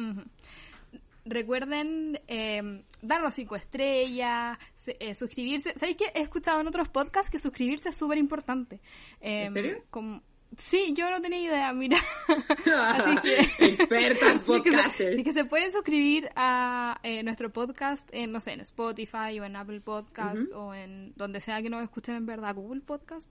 [1.24, 4.58] Recuerden eh, darnos cinco estrellas,
[4.88, 5.74] eh, suscribirse.
[5.78, 8.80] ¿Sabéis que he escuchado en otros podcasts que suscribirse es súper importante?
[9.20, 9.84] Eh, ¿En serio?
[9.92, 10.24] como-
[10.58, 11.98] Sí, yo no tenía idea, mira.
[12.28, 15.14] Así que- Expertas Así que, se, podcasters.
[15.14, 19.46] así que se pueden suscribir a eh, nuestro podcast en, no sé, en Spotify o
[19.46, 23.30] en Apple Podcast o en donde sea que nos escuchen en verdad, Google Podcast.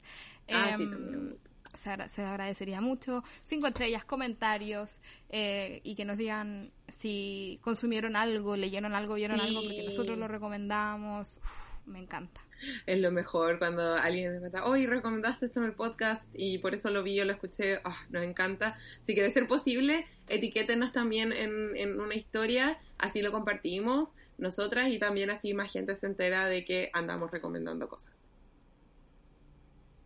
[0.51, 1.37] Ah, sí, Em, también.
[1.79, 3.23] se, agra- se agradecería mucho.
[3.43, 9.47] Cinco estrellas, comentarios eh, y que nos digan si consumieron algo, leyeron algo, vieron Sí.
[9.47, 11.39] algo, porque nosotros lo recomendamos.
[11.43, 12.41] Uf, me encanta.
[12.87, 16.75] Es lo mejor cuando alguien me cuenta, oye, recomendaste esto en el podcast y por
[16.75, 18.77] eso lo vi, yo lo escuché, ah, nos encanta.
[19.03, 24.89] Así que de ser posible, etiquétenos también en, en una historia, así lo compartimos nosotras
[24.89, 28.13] y también así más gente se entera de que andamos recomendando cosas.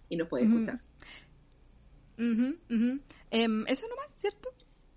[0.08, 0.80] Y nos puede escuchar.
[2.18, 3.00] Ujú, ujú.
[3.30, 4.50] Em, Eso nomás, ¿cierto?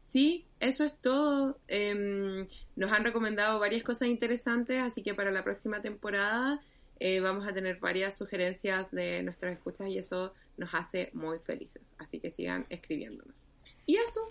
[0.09, 1.59] Sí, eso es todo.
[1.67, 6.61] Em, nos han recomendado varias cosas interesantes, así que para la próxima temporada
[6.99, 11.93] eh, vamos a tener varias sugerencias de nuestras escuchas y eso nos hace muy felices.
[11.97, 13.47] Así que sigan escribiéndonos.
[13.85, 14.21] Y eso,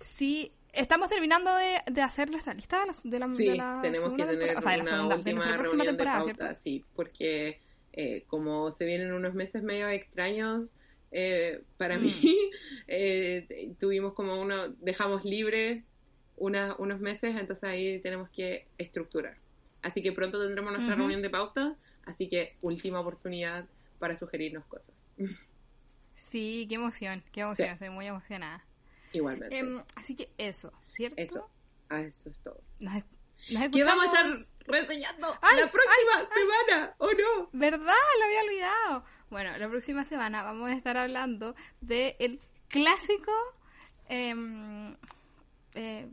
[0.00, 4.10] Sí, estamos terminando de, de hacer nuestra lista de la, de sí, de la tenemos
[4.12, 4.58] que tener temporada.
[4.58, 6.60] O sea, de una segunda, de última próxima reunión de temporada, pauta, ¿cierto?
[6.62, 7.60] sí, porque
[7.92, 10.74] eh, como se vienen unos meses medio extraños
[11.10, 12.02] eh, para Mm.
[12.02, 12.12] mí,
[12.86, 15.84] eh, tuvimos como uno, dejamos libre
[16.36, 19.36] una- unos meses, entonces ahí tenemos que estructurar.
[19.82, 21.00] Así que pronto tendremos nuestra Ujú.
[21.02, 21.76] reunión de pauta,
[22.08, 23.66] así que última oportunidad
[23.98, 25.06] para sugerirnos cosas.
[26.30, 27.72] Sí, qué emoción, qué emoción, Sí.
[27.74, 28.64] estoy muy emocionada.
[29.12, 29.58] Igualmente.
[29.58, 31.16] Em, así que eso, ¿cierto?
[31.20, 31.50] Eso.
[31.88, 32.60] Ah, eso es todo.
[32.80, 32.94] Nos,
[33.50, 34.26] nos ¿Qué vamos a estar
[34.66, 36.94] reseñando Ay, la próxima semana?
[36.98, 37.48] ¿O no?
[37.52, 37.94] ¿Verdad?
[38.18, 39.04] Lo había olvidado.
[39.30, 42.38] Bueno, la próxima semana vamos a estar hablando de el
[42.68, 43.32] clásico
[44.08, 44.94] em,
[45.74, 46.08] eh,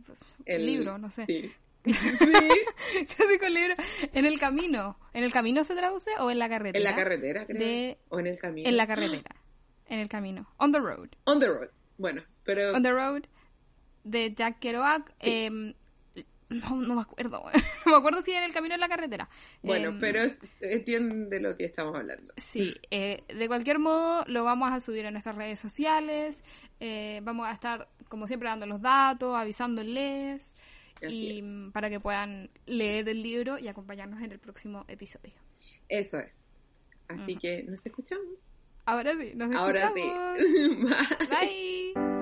[0.46, 1.26] El- libro, no sé.
[1.26, 1.54] Sí.
[3.16, 3.76] clásico libro.
[4.14, 4.98] En el camino.
[5.14, 6.78] ¿En el camino se traduce o en la carretera?
[6.78, 7.60] En la carretera, creo.
[7.60, 8.68] De- O en el camino.
[8.70, 9.36] En la carretera.
[9.88, 10.48] En el camino.
[10.58, 11.10] On the road.
[11.26, 11.70] On the road.
[12.00, 13.22] Bueno, pero On the road
[14.04, 15.14] de Jack Kerouac.
[15.20, 15.76] em,
[16.50, 17.44] no, no me acuerdo.
[17.86, 19.30] no me acuerdo si en el camino o en la carretera.
[19.62, 22.34] bueno, Em, pero es- entienden de lo que estamos hablando.
[22.38, 26.44] Sí, eh, de cualquier modo lo vamos a subir en nuestras redes sociales,
[26.80, 30.56] eh, vamos a estar como siempre dando los datos, avisándoles
[31.02, 31.72] Así y es.
[31.74, 35.34] para que puedan leer el libro y acompañarnos en el próximo episodio.
[35.90, 36.50] Eso es.
[37.08, 38.46] Así que nos escuchamos.
[38.86, 40.40] Ahora sí, nos Ahora escuchamos.
[40.40, 40.76] sí.
[41.30, 41.94] Bye.
[41.96, 42.15] Bye.